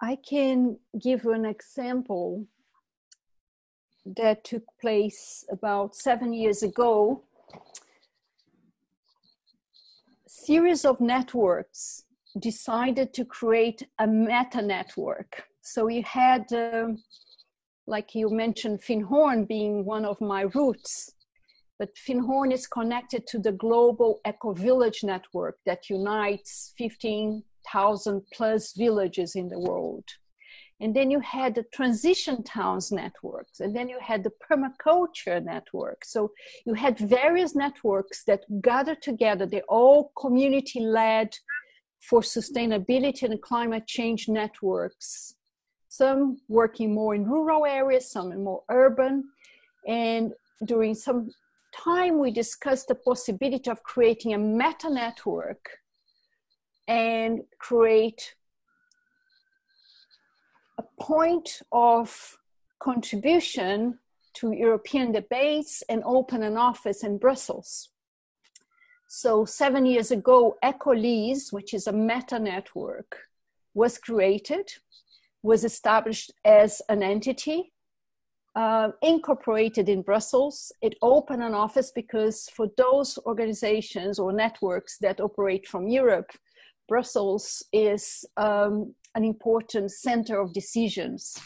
I 0.00 0.16
can 0.16 0.76
give 1.00 1.24
an 1.26 1.44
example 1.44 2.44
that 4.04 4.42
took 4.42 4.64
place 4.80 5.44
about 5.52 5.94
seven 5.94 6.32
years 6.32 6.64
ago. 6.64 7.22
Series 10.26 10.84
of 10.84 11.00
networks 11.00 12.06
decided 12.38 13.12
to 13.14 13.24
create 13.24 13.86
a 13.98 14.06
meta 14.06 14.62
network. 14.62 15.44
So 15.60 15.88
you 15.88 16.02
had, 16.02 16.52
um, 16.52 17.02
like 17.86 18.14
you 18.14 18.30
mentioned, 18.30 18.82
Findhorn 18.82 19.46
being 19.46 19.84
one 19.84 20.04
of 20.04 20.20
my 20.20 20.42
roots, 20.54 21.14
but 21.78 21.90
Findhorn 21.96 22.52
is 22.52 22.66
connected 22.66 23.26
to 23.28 23.38
the 23.38 23.52
global 23.52 24.20
eco 24.26 24.52
village 24.52 25.00
network 25.02 25.58
that 25.66 25.90
unites 25.90 26.74
15 26.78 27.42
thousand 27.70 28.22
plus 28.32 28.72
villages 28.72 29.34
in 29.36 29.48
the 29.48 29.58
world. 29.58 30.04
And 30.80 30.96
then 30.96 31.12
you 31.12 31.20
had 31.20 31.54
the 31.54 31.64
transition 31.72 32.42
towns 32.42 32.90
networks, 32.90 33.60
and 33.60 33.74
then 33.74 33.88
you 33.88 33.98
had 34.00 34.24
the 34.24 34.32
permaculture 34.50 35.42
network. 35.42 36.04
So 36.04 36.32
you 36.66 36.74
had 36.74 36.98
various 36.98 37.54
networks 37.54 38.24
that 38.24 38.44
gathered 38.60 39.00
together. 39.00 39.46
They're 39.46 39.62
all 39.68 40.10
community 40.18 40.80
led 40.80 41.36
for 42.02 42.20
sustainability 42.20 43.22
and 43.22 43.40
climate 43.40 43.86
change 43.86 44.28
networks. 44.28 45.36
Some 45.88 46.38
working 46.48 46.92
more 46.94 47.14
in 47.14 47.24
rural 47.24 47.64
areas, 47.64 48.10
some 48.10 48.32
in 48.32 48.42
more 48.42 48.62
urban. 48.70 49.24
And 49.86 50.32
during 50.64 50.94
some 50.94 51.30
time, 51.74 52.18
we 52.18 52.30
discussed 52.30 52.88
the 52.88 52.94
possibility 52.94 53.70
of 53.70 53.82
creating 53.82 54.34
a 54.34 54.38
meta 54.38 54.90
network 54.90 55.68
and 56.88 57.42
create 57.58 58.34
a 60.78 60.82
point 61.00 61.62
of 61.70 62.36
contribution 62.80 63.98
to 64.34 64.52
European 64.52 65.12
debates 65.12 65.82
and 65.88 66.02
open 66.04 66.42
an 66.42 66.56
office 66.56 67.04
in 67.04 67.18
Brussels. 67.18 67.91
So, 69.14 69.44
seven 69.44 69.84
years 69.84 70.10
ago, 70.10 70.56
ECOLISE, 70.64 71.52
which 71.52 71.74
is 71.74 71.86
a 71.86 71.92
meta 71.92 72.38
network, 72.38 73.14
was 73.74 73.98
created, 73.98 74.72
was 75.42 75.64
established 75.64 76.32
as 76.46 76.80
an 76.88 77.02
entity, 77.02 77.74
uh, 78.56 78.88
incorporated 79.02 79.90
in 79.90 80.00
Brussels. 80.00 80.72
It 80.80 80.94
opened 81.02 81.42
an 81.42 81.52
office 81.52 81.92
because 81.94 82.48
for 82.54 82.68
those 82.78 83.18
organizations 83.26 84.18
or 84.18 84.32
networks 84.32 84.96
that 85.00 85.20
operate 85.20 85.68
from 85.68 85.88
Europe, 85.88 86.30
Brussels 86.88 87.62
is 87.70 88.24
um, 88.38 88.94
an 89.14 89.26
important 89.26 89.90
center 89.90 90.40
of 90.40 90.54
decisions 90.54 91.36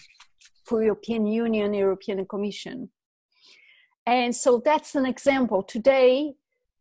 for 0.63 0.85
European 0.85 1.27
Union, 1.27 1.75
European 1.75 2.25
Commission. 2.27 2.91
And 4.07 4.33
so 4.37 4.63
that's 4.65 4.95
an 4.95 5.05
example. 5.05 5.65
Today, 5.65 6.37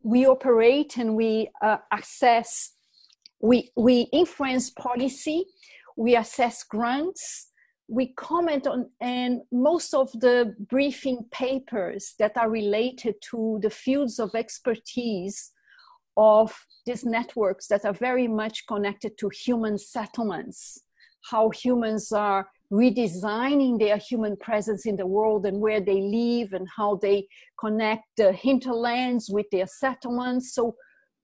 we 0.05 0.27
operate 0.27 0.97
and 0.97 1.15
we 1.15 1.49
uh, 1.63 1.77
assess, 1.91 2.73
we, 3.41 3.71
we 3.75 4.01
influence 4.13 4.69
policy, 4.69 5.45
we 5.97 6.15
assess 6.15 6.63
grants, 6.63 7.49
we 7.87 8.13
comment 8.13 8.67
on, 8.67 8.87
and 9.01 9.41
most 9.51 9.95
of 9.95 10.11
the 10.19 10.55
briefing 10.69 11.25
papers 11.31 12.13
that 12.19 12.37
are 12.37 12.51
related 12.51 13.15
to 13.31 13.57
the 13.63 13.69
fields 13.71 14.19
of 14.19 14.35
expertise 14.35 15.51
of 16.17 16.55
these 16.85 17.03
networks 17.03 17.65
that 17.67 17.83
are 17.83 17.93
very 17.93 18.27
much 18.27 18.67
connected 18.67 19.17
to 19.17 19.29
human 19.29 19.75
settlements, 19.75 20.83
how 21.31 21.49
humans 21.49 22.11
are 22.11 22.47
redesigning 22.71 23.79
their 23.79 23.97
human 23.97 24.35
presence 24.37 24.85
in 24.85 24.95
the 24.95 25.05
world 25.05 25.45
and 25.45 25.59
where 25.59 25.79
they 25.79 26.01
live 26.01 26.53
and 26.53 26.67
how 26.75 26.95
they 27.01 27.27
connect 27.59 28.03
the 28.17 28.31
hinterlands 28.33 29.29
with 29.29 29.45
their 29.51 29.67
settlements. 29.67 30.53
So, 30.53 30.75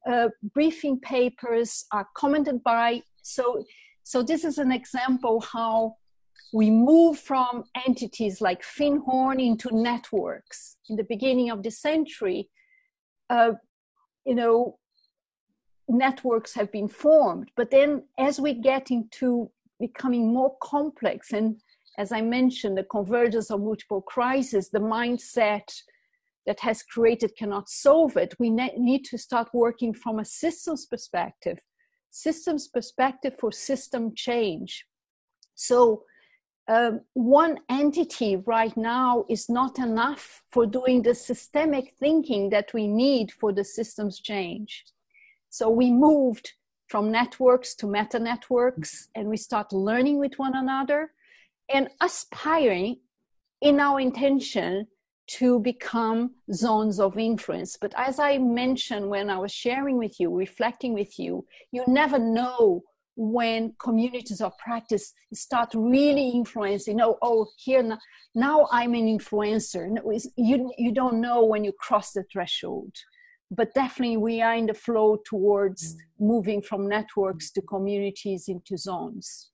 uh, 0.10 0.30
briefing 0.54 1.00
papers 1.00 1.86
are 1.92 2.08
commented 2.16 2.64
by. 2.64 3.02
So, 3.22 3.64
so 4.04 4.24
this 4.24 4.44
is 4.44 4.58
an 4.58 4.72
example 4.72 5.42
how 5.42 5.96
we 6.54 6.70
move 6.70 7.20
from 7.20 7.64
entities 7.86 8.42
like 8.42 8.64
Findhorn 8.64 9.40
into 9.40 9.70
networks. 9.74 10.78
In 10.90 10.96
the 10.96 11.04
beginning 11.04 11.50
of 11.50 11.64
the 11.64 11.72
century, 11.72 12.50
uh, 13.30 13.54
you 14.26 14.36
know, 14.36 14.78
networks 15.88 16.54
have 16.54 16.72
been 16.72 16.88
formed. 16.88 17.52
But 17.56 17.72
then 17.72 18.04
as 18.18 18.40
we 18.40 18.54
get 18.54 18.92
into 18.92 19.52
becoming 19.82 20.32
more 20.34 20.56
complex 20.62 21.34
and 21.34 21.58
as 21.98 22.12
I 22.12 22.22
mentioned, 22.22 22.78
the 22.78 22.84
convergence 22.84 23.52
of 23.52 23.62
multiple 23.62 24.02
crises, 24.02 24.70
the 24.70 24.80
mindset 24.80 25.82
that 26.46 26.60
has 26.62 26.84
created 26.84 27.36
cannot 27.38 27.70
solve 27.70 28.18
it. 28.18 28.34
We 28.40 28.50
ne- 28.50 28.74
need 28.78 29.04
to 29.06 29.18
start 29.18 29.50
working 29.54 29.94
from 29.94 30.20
a 30.20 30.26
systems 30.26 30.86
perspective, 30.86 31.60
systems 32.10 32.68
perspective 32.68 33.34
for 33.40 33.52
system 33.52 34.14
change. 34.16 34.86
So, 35.56 36.04
um, 36.68 37.02
one 37.14 37.60
entity 37.70 38.38
right 38.38 38.76
now 38.78 39.26
is 39.30 39.50
not 39.50 39.78
enough 39.78 40.44
for 40.52 40.66
doing 40.66 41.02
the 41.02 41.14
systemic 41.14 41.96
thinking 42.00 42.50
that 42.52 42.74
we 42.74 42.88
need 42.88 43.32
for 43.32 43.52
the 43.52 43.66
systems 43.66 44.20
change. 44.22 44.86
So, 45.50 45.70
we 45.70 45.92
moved 45.92 46.54
from 46.92 47.10
networks 47.10 47.74
to 47.74 47.88
meta 47.88 48.20
networks 48.20 49.08
and 49.16 49.30
we 49.30 49.38
start 49.38 49.72
learning 49.72 50.20
with 50.20 50.34
one 50.38 50.54
another 50.54 51.10
and 51.74 51.88
aspiring 52.02 52.98
in 53.62 53.80
our 53.80 53.98
intention 54.02 54.86
to 55.26 55.62
become 55.62 56.32
zones 56.52 57.00
of 57.00 57.18
influence. 57.18 57.78
But 57.80 57.94
as 57.96 58.20
I 58.20 58.40
mentioned 58.40 59.10
when 59.10 59.30
I 59.30 59.38
was 59.38 59.54
sharing 59.54 59.98
with 59.98 60.20
you, 60.20 60.36
reflecting 60.36 60.94
with 60.94 61.18
you, 61.18 61.46
you 61.72 61.86
never 61.88 62.20
know 62.20 62.84
when 63.16 63.74
communities 63.80 64.42
of 64.42 64.58
practice 64.58 65.14
start 65.34 65.70
really 65.74 66.32
influencing. 66.32 67.00
Oh, 67.00 67.18
oh, 67.22 67.48
here 67.58 67.84
now, 67.84 68.00
now 68.36 68.68
I'm 68.70 68.94
an 68.96 69.06
influencer. 69.18 69.88
You 70.36 70.74
you 70.78 70.92
don't 70.92 71.22
know 71.22 71.46
when 71.46 71.64
you 71.64 71.72
cross 71.72 72.12
the 72.12 72.24
threshold 72.24 72.94
but 73.52 73.74
definitely 73.74 74.16
we 74.16 74.42
are 74.42 74.56
in 74.56 74.66
the 74.66 74.74
flow 74.74 75.18
towards 75.26 75.98
moving 76.18 76.62
from 76.62 76.88
networks 76.88 77.52
to 77.52 77.62
communities 77.62 78.48
into 78.48 78.78
zones. 78.78 79.52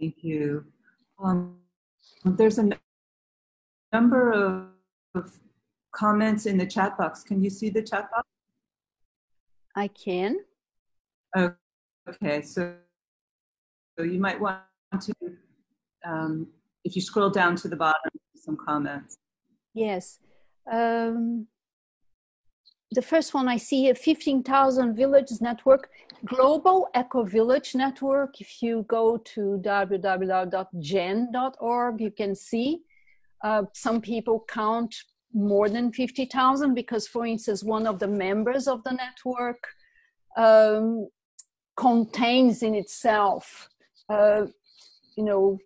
Thank 0.00 0.24
you. 0.24 0.64
Um, 1.22 1.58
there's 2.24 2.58
a 2.58 2.70
number 3.92 4.32
of, 4.32 4.68
of 5.14 5.38
comments 5.92 6.46
in 6.46 6.56
the 6.56 6.66
chat 6.66 6.96
box. 6.96 7.22
Can 7.22 7.44
you 7.44 7.50
see 7.50 7.68
the 7.68 7.82
chat 7.82 8.10
box? 8.10 8.26
I 9.76 9.88
can. 9.88 10.38
Okay, 11.36 12.42
so, 12.42 12.74
so 13.96 14.04
you 14.04 14.18
might 14.18 14.40
want 14.40 14.62
to, 15.00 15.14
um, 16.04 16.48
if 16.84 16.96
you 16.96 17.02
scroll 17.02 17.30
down 17.30 17.54
to 17.56 17.68
the 17.68 17.76
bottom, 17.76 18.10
some 18.34 18.56
comments. 18.56 19.18
Yes. 19.74 20.18
Um, 20.70 21.46
the 22.94 23.02
first 23.02 23.32
one 23.32 23.48
I 23.48 23.56
see 23.56 23.88
a 23.88 23.94
15,000 23.94 24.94
villages 24.94 25.40
network, 25.40 25.88
global 26.26 26.88
eco 26.94 27.24
village 27.24 27.74
network. 27.74 28.38
If 28.40 28.62
you 28.62 28.84
go 28.86 29.16
to 29.16 29.60
www.gen.org, 29.64 30.50
you 32.00 32.10
can 32.10 32.34
see 32.34 32.82
uh, 33.42 33.62
some 33.72 34.00
people 34.02 34.44
count 34.46 34.94
more 35.32 35.68
than 35.70 35.92
50,000 35.92 36.74
because, 36.74 37.08
for 37.08 37.24
instance, 37.24 37.64
one 37.64 37.86
of 37.86 37.98
the 37.98 38.08
members 38.08 38.68
of 38.68 38.84
the 38.84 38.92
network 38.92 39.64
um, 40.36 41.08
contains 41.76 42.62
in 42.62 42.74
itself, 42.74 43.68
uh, 44.10 44.44
you 45.16 45.24
know, 45.24 45.58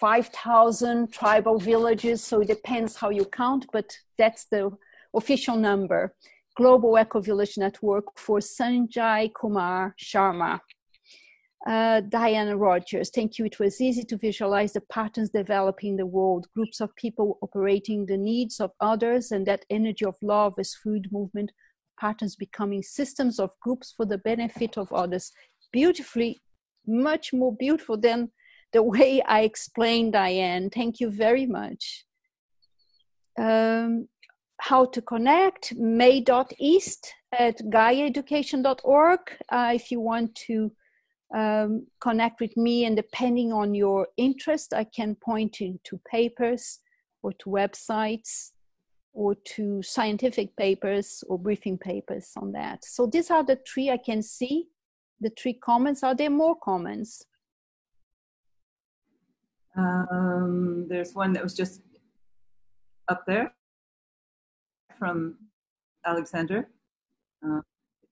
5,000 0.00 1.12
tribal 1.12 1.58
villages, 1.58 2.24
so 2.24 2.40
it 2.40 2.48
depends 2.48 2.96
how 2.96 3.10
you 3.10 3.26
count, 3.26 3.66
but 3.70 3.94
that's 4.16 4.46
the 4.46 4.70
official 5.14 5.56
number. 5.56 6.14
Global 6.56 6.98
Eco 6.98 7.20
Village 7.20 7.58
Network 7.58 8.18
for 8.18 8.38
Sanjay 8.38 9.30
Kumar 9.34 9.94
Sharma. 10.02 10.60
Uh, 11.68 12.00
Diana 12.00 12.56
Rogers, 12.56 13.10
thank 13.10 13.38
you. 13.38 13.44
It 13.44 13.58
was 13.58 13.82
easy 13.82 14.02
to 14.04 14.16
visualize 14.16 14.72
the 14.72 14.80
patterns 14.80 15.28
developing 15.28 15.96
the 15.96 16.06
world, 16.06 16.46
groups 16.54 16.80
of 16.80 16.96
people 16.96 17.38
operating 17.42 18.06
the 18.06 18.16
needs 18.16 18.58
of 18.58 18.70
others, 18.80 19.30
and 19.30 19.46
that 19.46 19.66
energy 19.68 20.06
of 20.06 20.16
love 20.22 20.54
as 20.58 20.72
food 20.72 21.08
movement 21.12 21.52
patterns 22.00 22.34
becoming 22.34 22.82
systems 22.82 23.38
of 23.38 23.50
groups 23.60 23.92
for 23.94 24.06
the 24.06 24.16
benefit 24.16 24.78
of 24.78 24.90
others. 24.94 25.32
Beautifully, 25.70 26.40
much 26.86 27.34
more 27.34 27.54
beautiful 27.54 27.98
than 27.98 28.30
the 28.72 28.82
way 28.82 29.22
I 29.22 29.42
explained, 29.42 30.12
Diane. 30.12 30.70
Thank 30.70 31.00
you 31.00 31.10
very 31.10 31.46
much. 31.46 32.04
Um, 33.38 34.08
how 34.60 34.84
to 34.84 35.00
connect, 35.00 35.74
may.east 35.76 37.14
at 37.32 37.58
gaiaeducation.org 37.58 39.20
uh, 39.48 39.72
if 39.74 39.90
you 39.90 40.00
want 40.00 40.34
to 40.34 40.70
um, 41.34 41.86
connect 42.00 42.40
with 42.40 42.56
me 42.56 42.84
and 42.84 42.96
depending 42.96 43.52
on 43.52 43.74
your 43.74 44.08
interest, 44.16 44.74
I 44.74 44.84
can 44.84 45.14
point 45.14 45.60
you 45.60 45.78
to 45.84 46.00
papers 46.10 46.80
or 47.22 47.32
to 47.34 47.50
websites 47.50 48.50
or 49.12 49.34
to 49.34 49.82
scientific 49.82 50.56
papers 50.56 51.22
or 51.28 51.38
briefing 51.38 51.78
papers 51.78 52.32
on 52.36 52.52
that. 52.52 52.84
So 52.84 53.06
these 53.06 53.30
are 53.30 53.44
the 53.44 53.58
three 53.66 53.90
I 53.90 53.96
can 53.96 54.22
see. 54.22 54.66
The 55.20 55.30
three 55.38 55.54
comments. 55.54 56.02
Are 56.02 56.14
there 56.14 56.30
more 56.30 56.56
comments? 56.56 57.24
Um, 59.76 60.86
there's 60.88 61.14
one 61.14 61.32
that 61.34 61.42
was 61.42 61.54
just 61.54 61.82
up 63.08 63.24
there 63.26 63.52
from 64.98 65.36
Alexander. 66.04 66.68
Uh, 67.44 67.60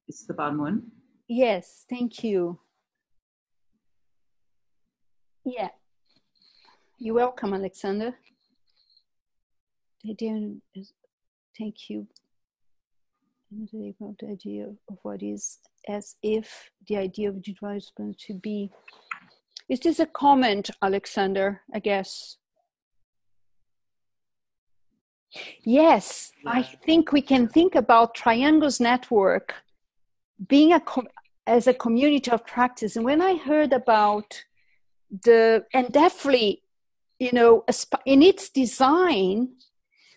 it's 0.07 0.25
the 0.27 0.35
bottom 0.35 0.59
one. 0.59 0.83
Yes, 1.29 1.85
thank 1.91 2.25
you. 2.25 2.59
Yeah. 5.45 5.69
You're 6.99 7.15
welcome, 7.15 7.55
Alexander. 7.55 8.15
Thank 10.05 11.91
you. 11.91 12.07
About 13.51 14.19
the 14.19 14.29
idea 14.31 14.67
of 14.91 14.99
what 15.03 15.23
is 15.23 15.59
as 15.89 16.17
if 16.23 16.71
the 16.87 16.97
idea 16.97 17.31
of 17.31 17.43
development 17.43 18.19
to 18.27 18.35
be 18.35 18.71
is 19.69 19.81
this 19.81 19.99
a 19.99 20.07
comment, 20.07 20.71
Alexander? 20.83 21.63
I 21.73 21.79
guess. 21.81 22.37
Yes. 25.65 26.33
I 26.47 26.63
think 26.63 27.13
we 27.13 27.21
can 27.21 27.49
think 27.49 27.75
about 27.75 28.15
Triangles 28.15 28.81
Network 28.81 29.55
being 30.47 30.73
a 30.73 30.81
com- 30.81 31.09
as 31.47 31.67
a 31.67 31.75
community 31.75 32.31
of 32.31 32.47
practice. 32.47 32.97
And 32.97 33.05
when 33.05 33.21
I 33.21 33.37
heard 33.37 33.73
about 33.73 34.45
the 35.11 35.65
and 35.73 35.91
definitely, 35.93 36.63
you 37.19 37.33
know, 37.33 37.65
in 38.05 38.23
its 38.23 38.51
design, 38.51 39.49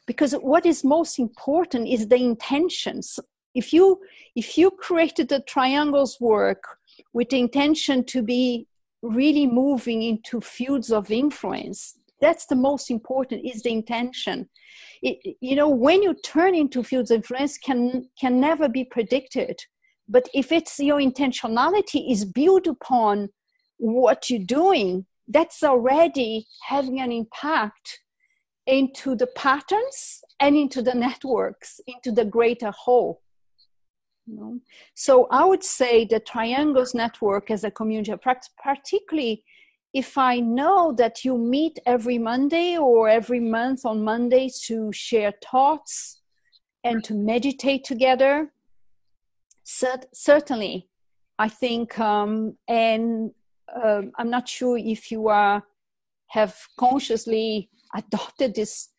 because 0.06 0.34
what 0.34 0.66
is 0.66 0.84
most 0.84 1.20
important 1.20 1.88
is 1.88 2.08
the 2.08 2.18
intentions. 2.18 3.20
If 3.54 3.74
you 3.74 4.02
if 4.36 4.58
you 4.58 4.72
created 4.72 5.30
the 5.30 5.42
Triangles 5.42 6.20
work 6.20 6.64
with 7.14 7.30
the 7.30 7.40
intention 7.40 8.04
to 8.06 8.22
be 8.22 8.68
really 9.02 9.48
moving 9.48 10.02
into 10.04 10.42
fields 10.42 10.92
of 10.92 11.12
influence. 11.12 11.98
That's 12.20 12.46
the 12.46 12.56
most 12.56 12.92
important 12.92 13.46
is 13.46 13.64
the 13.64 13.72
intention. 13.72 14.50
It, 15.02 15.38
you 15.42 15.56
know 15.56 15.70
when 15.70 16.04
you 16.04 16.14
turn 16.24 16.54
into 16.56 16.84
fields 16.84 17.12
of 17.12 17.18
influence 17.18 17.58
can 17.58 18.10
can 18.20 18.40
never 18.40 18.70
be 18.70 18.84
predicted. 18.84 19.60
But 20.08 20.28
if 20.34 20.52
it's 20.52 20.80
your 20.80 21.00
intentionality 21.00 22.12
is 22.12 22.26
built 22.26 22.68
upon 22.68 23.30
what 23.78 24.30
you're 24.30 24.46
doing 24.46 25.06
that's 25.28 25.64
already 25.64 26.46
having 26.68 27.00
an 27.00 27.12
impact 27.12 28.02
into 28.68 29.16
the 29.16 29.28
patterns 29.28 30.22
and 30.40 30.56
into 30.56 30.82
the 30.82 30.94
networks 30.94 31.80
into 31.88 32.12
the 32.12 32.26
greater 32.26 32.72
whole 32.72 33.22
you 34.26 34.36
know? 34.36 34.60
so 34.94 35.28
i 35.32 35.44
would 35.44 35.64
say 35.64 36.06
the 36.06 36.20
triangles 36.20 36.94
network 36.94 37.52
as 37.52 37.64
a 37.64 37.72
community 37.72 38.12
of 38.12 38.22
practice 38.22 38.50
particularly 38.62 39.44
if 39.94 40.18
I 40.18 40.40
know 40.40 40.94
that 40.94 41.26
you 41.26 41.38
meet 41.38 41.80
every 41.86 42.18
Monday 42.18 42.78
or 42.78 43.10
every 43.10 43.40
month 43.40 43.86
on 43.86 44.04
Mondays 44.04 44.60
to 44.62 44.92
share 44.94 45.34
thoughts 45.44 46.22
and 46.84 47.04
to 47.04 47.14
meditate 47.14 47.84
together, 47.84 48.52
cert- 49.66 50.06
certainly, 50.14 50.88
I 51.38 51.50
think, 51.50 52.00
um, 52.00 52.58
and 52.68 53.32
uh, 53.74 54.04
I'm 54.18 54.30
not 54.30 54.48
sure 54.48 54.78
if 54.78 55.12
you 55.12 55.28
are 55.28 55.64
have 56.28 56.56
consciously 56.78 57.70
adopted 57.94 58.56
this 58.56 58.90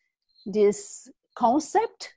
this 0.45 1.09
concept, 1.35 2.13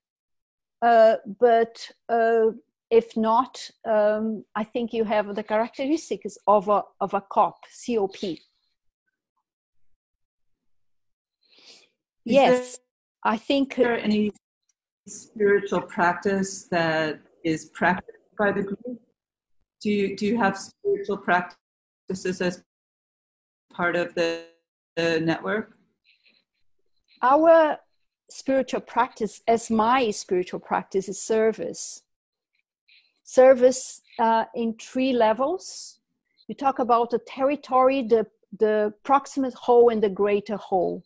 uh, 0.82 1.16
but 1.40 1.90
uh, 2.10 2.48
if 2.90 3.16
not, 3.16 3.70
um, 3.84 4.44
I 4.54 4.64
think 4.64 4.92
you 4.92 5.04
have 5.04 5.34
the 5.34 5.42
characteristics 5.42 6.38
of 6.46 6.68
a 6.68 6.82
of 7.00 7.14
a 7.14 7.20
COP, 7.20 7.58
COP. 7.86 8.22
Is 8.22 8.40
yes 12.24 12.78
i 13.22 13.36
think 13.36 13.78
Is 13.78 13.84
there 13.84 13.98
any 13.98 14.32
spiritual 15.06 15.82
practice 15.82 16.64
that 16.70 17.20
is 17.44 17.66
practiced 17.66 18.18
by 18.38 18.52
the 18.52 18.62
group? 18.62 19.00
Do 19.80 19.90
you 19.90 20.16
do 20.16 20.26
you 20.26 20.36
have 20.38 20.58
spiritual 20.58 21.18
practices 21.18 22.40
as 22.40 22.62
part 23.72 23.96
of 23.96 24.14
the, 24.14 24.44
the 24.96 25.20
network? 25.20 25.76
Our 27.22 27.78
spiritual 28.28 28.80
practice 28.80 29.42
as 29.46 29.70
my 29.70 30.10
spiritual 30.10 30.60
practice 30.60 31.08
is 31.08 31.22
service 31.22 32.02
service 33.26 34.00
uh, 34.18 34.44
in 34.54 34.74
three 34.80 35.12
levels 35.12 36.00
you 36.48 36.54
talk 36.54 36.78
about 36.78 37.10
the 37.10 37.20
territory 37.26 38.02
the 38.02 38.26
the 38.58 38.92
proximate 39.04 39.54
whole 39.54 39.90
and 39.90 40.02
the 40.02 40.08
greater 40.08 40.56
whole 40.56 41.02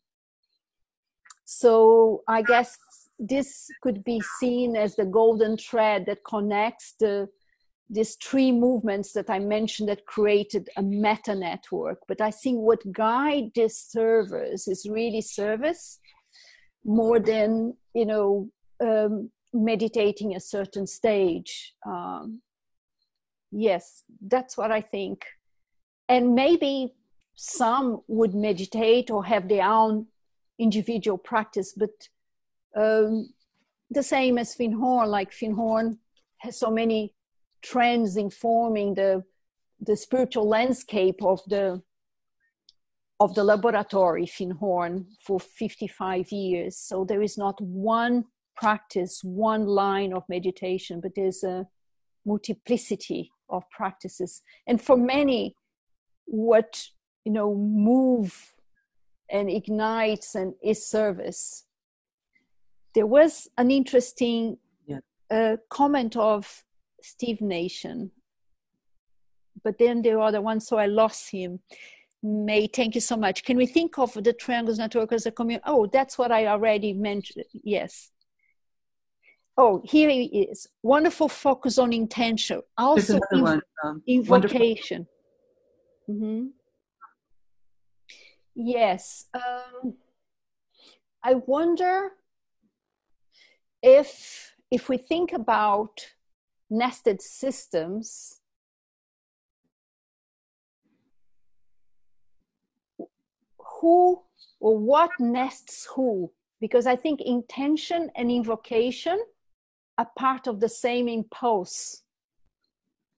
so 1.45 2.23
I 2.29 2.43
guess 2.43 2.79
this 3.19 3.69
could 3.83 4.05
be 4.05 4.23
seen 4.39 4.77
as 4.77 4.95
the 4.95 5.05
golden 5.05 5.57
thread 5.57 6.07
that 6.07 6.25
connects 6.25 6.95
the 7.01 7.29
these 7.93 8.15
three 8.23 8.53
movements 8.53 9.13
that 9.13 9.29
I 9.29 9.41
mentioned 9.41 9.89
that 9.89 10.07
created 10.07 10.69
a 10.77 10.83
meta 10.83 11.35
network. 11.35 11.99
But 12.07 12.21
I 12.21 12.31
think 12.31 12.61
what 12.61 12.93
guide 12.93 13.51
this 13.57 13.77
service 13.77 14.69
is 14.69 14.87
really 14.89 15.21
service 15.21 15.99
more 16.85 17.19
than 17.19 17.75
you 17.95 18.07
know 18.07 18.49
um, 18.81 19.31
meditating 19.53 20.35
a 20.35 20.41
certain 20.41 20.87
stage. 20.87 21.75
Um, 21.87 22.41
yes, 23.51 24.05
that's 24.21 24.57
what 24.57 24.71
I 24.71 24.81
think. 24.81 25.25
And 26.09 26.35
maybe 26.35 26.95
some 27.35 28.03
would 28.09 28.35
meditate 28.35 29.11
or 29.11 29.25
have 29.25 29.49
their 29.49 29.65
own 29.65 30.07
individual 30.59 31.19
practice, 31.19 31.73
but 31.77 31.91
um, 32.77 33.33
the 33.91 34.03
same 34.03 34.39
as 34.39 34.55
Findhorn, 34.55 35.09
like 35.09 35.33
Findhorn 35.33 35.99
has 36.39 36.59
so 36.59 36.71
many 36.71 37.15
trends 37.63 38.17
informing 38.17 38.95
the 38.95 39.25
the 39.83 39.97
spiritual 39.97 40.47
landscape 40.47 41.23
of 41.23 41.41
the 41.49 41.83
of 43.19 43.35
the 43.35 43.45
laboratory 43.45 44.27
Findhorn 44.27 45.07
for 45.27 45.39
55 45.39 46.33
years. 46.33 46.79
So 46.79 47.05
there 47.05 47.23
is 47.23 47.37
not 47.37 47.61
one 47.61 48.25
practice, 48.61 49.21
one 49.25 49.67
line 49.67 50.13
of 50.13 50.23
meditation, 50.29 51.01
but 51.01 51.13
there's 51.17 51.43
a 51.43 51.67
multiplicity 52.27 53.31
of 53.49 53.63
practices. 53.71 54.43
And 54.67 54.81
for 54.81 54.97
many, 54.97 55.55
what 56.27 56.85
you 57.25 57.33
know 57.33 57.55
move 57.55 58.55
and 59.31 59.51
ignites 59.51 60.35
and 60.35 60.55
is 60.63 60.87
service. 60.87 61.65
There 62.95 63.07
was 63.07 63.49
an 63.57 63.71
interesting 63.71 64.59
yeah. 64.87 64.99
uh, 65.31 65.57
comment 65.71 66.17
of 66.17 66.65
Steve 67.03 67.41
Nation, 67.41 68.11
but 69.65 69.79
then 69.79 70.03
there 70.03 70.21
are 70.21 70.33
the 70.33 70.43
ones, 70.43 70.67
so 70.67 70.77
I 70.77 70.87
lost 70.87 71.31
him. 71.31 71.61
May, 72.23 72.67
thank 72.67 72.95
you 72.95 73.01
so 73.01 73.17
much. 73.17 73.45
Can 73.45 73.57
we 73.57 73.67
think 73.67 73.99
of 73.99 74.13
the 74.13 74.35
Triangles 74.35 74.79
Network 74.79 75.13
as 75.13 75.25
a 75.25 75.31
community? 75.31 75.65
Oh, 75.67 75.87
that's 75.87 76.19
what 76.19 76.31
I 76.31 76.49
already 76.49 76.93
mentioned. 76.93 77.45
Yes. 77.65 78.11
Oh, 79.63 79.83
here 79.85 80.09
he 80.09 80.25
is. 80.25 80.67
Wonderful 80.83 81.29
focus 81.29 81.77
on 81.77 81.93
intention. 81.93 82.63
Also, 82.79 83.19
inv- 83.31 83.43
one, 83.43 83.63
um, 83.85 84.03
invocation. 84.07 85.07
Mm-hmm. 86.09 86.47
Yes. 88.55 89.27
Um, 89.35 89.97
I 91.23 91.35
wonder 91.35 92.13
if 93.83 94.55
if 94.71 94.89
we 94.89 94.97
think 94.97 95.35
about 95.35 96.07
nested 96.71 97.21
systems, 97.21 98.41
who 103.59 104.23
or 104.59 104.79
what 104.79 105.11
nests 105.19 105.87
who? 105.95 106.33
Because 106.63 106.87
I 106.87 106.97
think 106.97 107.21
intention 107.21 108.11
and 108.17 108.31
invocation 108.31 109.19
are 110.01 110.09
part 110.17 110.47
of 110.47 110.61
the 110.61 110.69
same 110.69 111.09
impulse. 111.09 112.05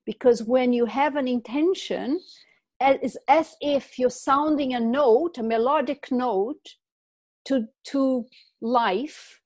Because 0.04 0.42
when 0.42 0.72
you 0.72 0.86
have 0.86 1.14
an 1.14 1.28
intention, 1.28 2.20
it's 2.80 3.16
as 3.28 3.54
if 3.60 3.98
you're 3.98 4.10
sounding 4.28 4.74
a 4.74 4.80
note, 4.80 5.38
a 5.38 5.44
melodic 5.44 6.10
note 6.10 6.66
to, 7.44 7.68
to 7.84 8.26
life 8.60 9.40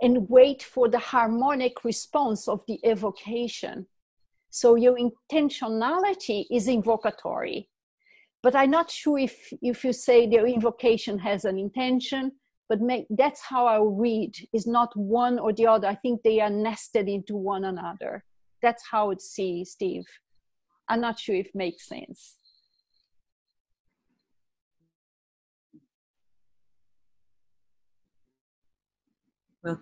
and 0.00 0.28
wait 0.28 0.62
for 0.62 0.88
the 0.88 1.00
harmonic 1.00 1.84
response 1.84 2.46
of 2.46 2.62
the 2.68 2.78
evocation. 2.84 3.86
So 4.50 4.76
your 4.76 4.96
intentionality 4.96 6.46
is 6.48 6.68
invocatory. 6.68 7.66
But 8.40 8.54
I'm 8.54 8.70
not 8.70 8.88
sure 8.88 9.18
if, 9.18 9.52
if 9.60 9.84
you 9.84 9.92
say 9.92 10.28
the 10.28 10.44
invocation 10.44 11.18
has 11.18 11.44
an 11.44 11.58
intention, 11.58 12.32
but 12.68 12.80
make, 12.80 13.06
that's 13.10 13.40
how 13.40 13.66
I 13.66 13.80
read. 13.82 14.34
Is 14.52 14.66
not 14.66 14.96
one 14.96 15.38
or 15.38 15.52
the 15.52 15.66
other. 15.66 15.88
I 15.88 15.94
think 15.94 16.22
they 16.22 16.40
are 16.40 16.50
nested 16.50 17.08
into 17.08 17.36
one 17.36 17.64
another. 17.64 18.24
That's 18.62 18.84
how 18.90 19.10
it 19.10 19.22
sees 19.22 19.70
Steve. 19.70 20.04
I'm 20.88 21.00
not 21.00 21.18
sure 21.18 21.36
if 21.36 21.46
it 21.46 21.54
makes 21.54 21.86
sense. 21.86 22.36
Well, 29.62 29.80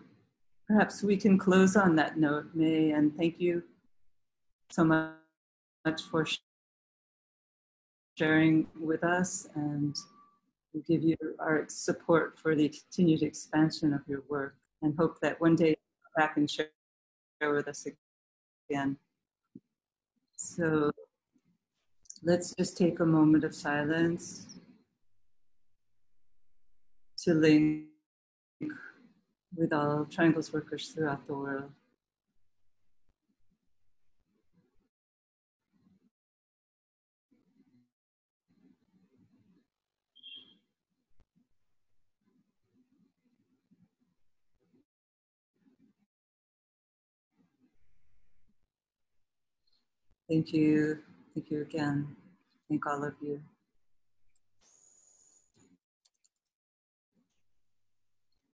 perhaps 0.67 1.03
we 1.03 1.17
can 1.17 1.39
close 1.39 1.77
on 1.77 1.97
that 1.97 2.19
note, 2.19 2.47
May, 2.55 2.91
and 2.91 3.17
thank 3.17 3.41
you 3.41 3.63
so 4.71 4.85
much 4.85 5.15
for 6.11 6.27
sharing 8.17 8.67
with 8.81 9.05
us 9.05 9.49
and 9.55 9.95
give 10.81 11.03
you 11.03 11.17
our 11.39 11.65
support 11.69 12.39
for 12.39 12.55
the 12.55 12.69
continued 12.69 13.23
expansion 13.23 13.93
of 13.93 14.01
your 14.07 14.23
work 14.29 14.57
and 14.83 14.97
hope 14.97 15.21
that 15.21 15.41
one 15.41 15.57
day 15.57 15.69
you'll 15.69 16.17
back 16.17 16.37
and 16.37 16.51
share 16.51 16.69
with 17.43 17.69
us 17.69 17.87
again. 18.71 18.97
So 20.37 20.91
let's 22.23 22.55
just 22.55 22.77
take 22.77 23.01
a 23.01 23.07
moment 23.07 23.45
of 23.45 23.55
silence 23.55 24.47
to 27.19 27.35
link 27.35 27.85
with 29.57 29.73
all 29.73 30.05
triangles 30.05 30.53
workers 30.53 30.89
throughout 30.89 31.27
the 31.27 31.35
world. 31.35 31.71
Thank 50.29 50.53
you. 50.55 51.01
Thank 51.35 51.51
you 51.51 51.63
again. 51.63 52.17
Thank 52.69 52.87
all 52.87 53.05
of 53.05 53.15
you. 53.23 53.41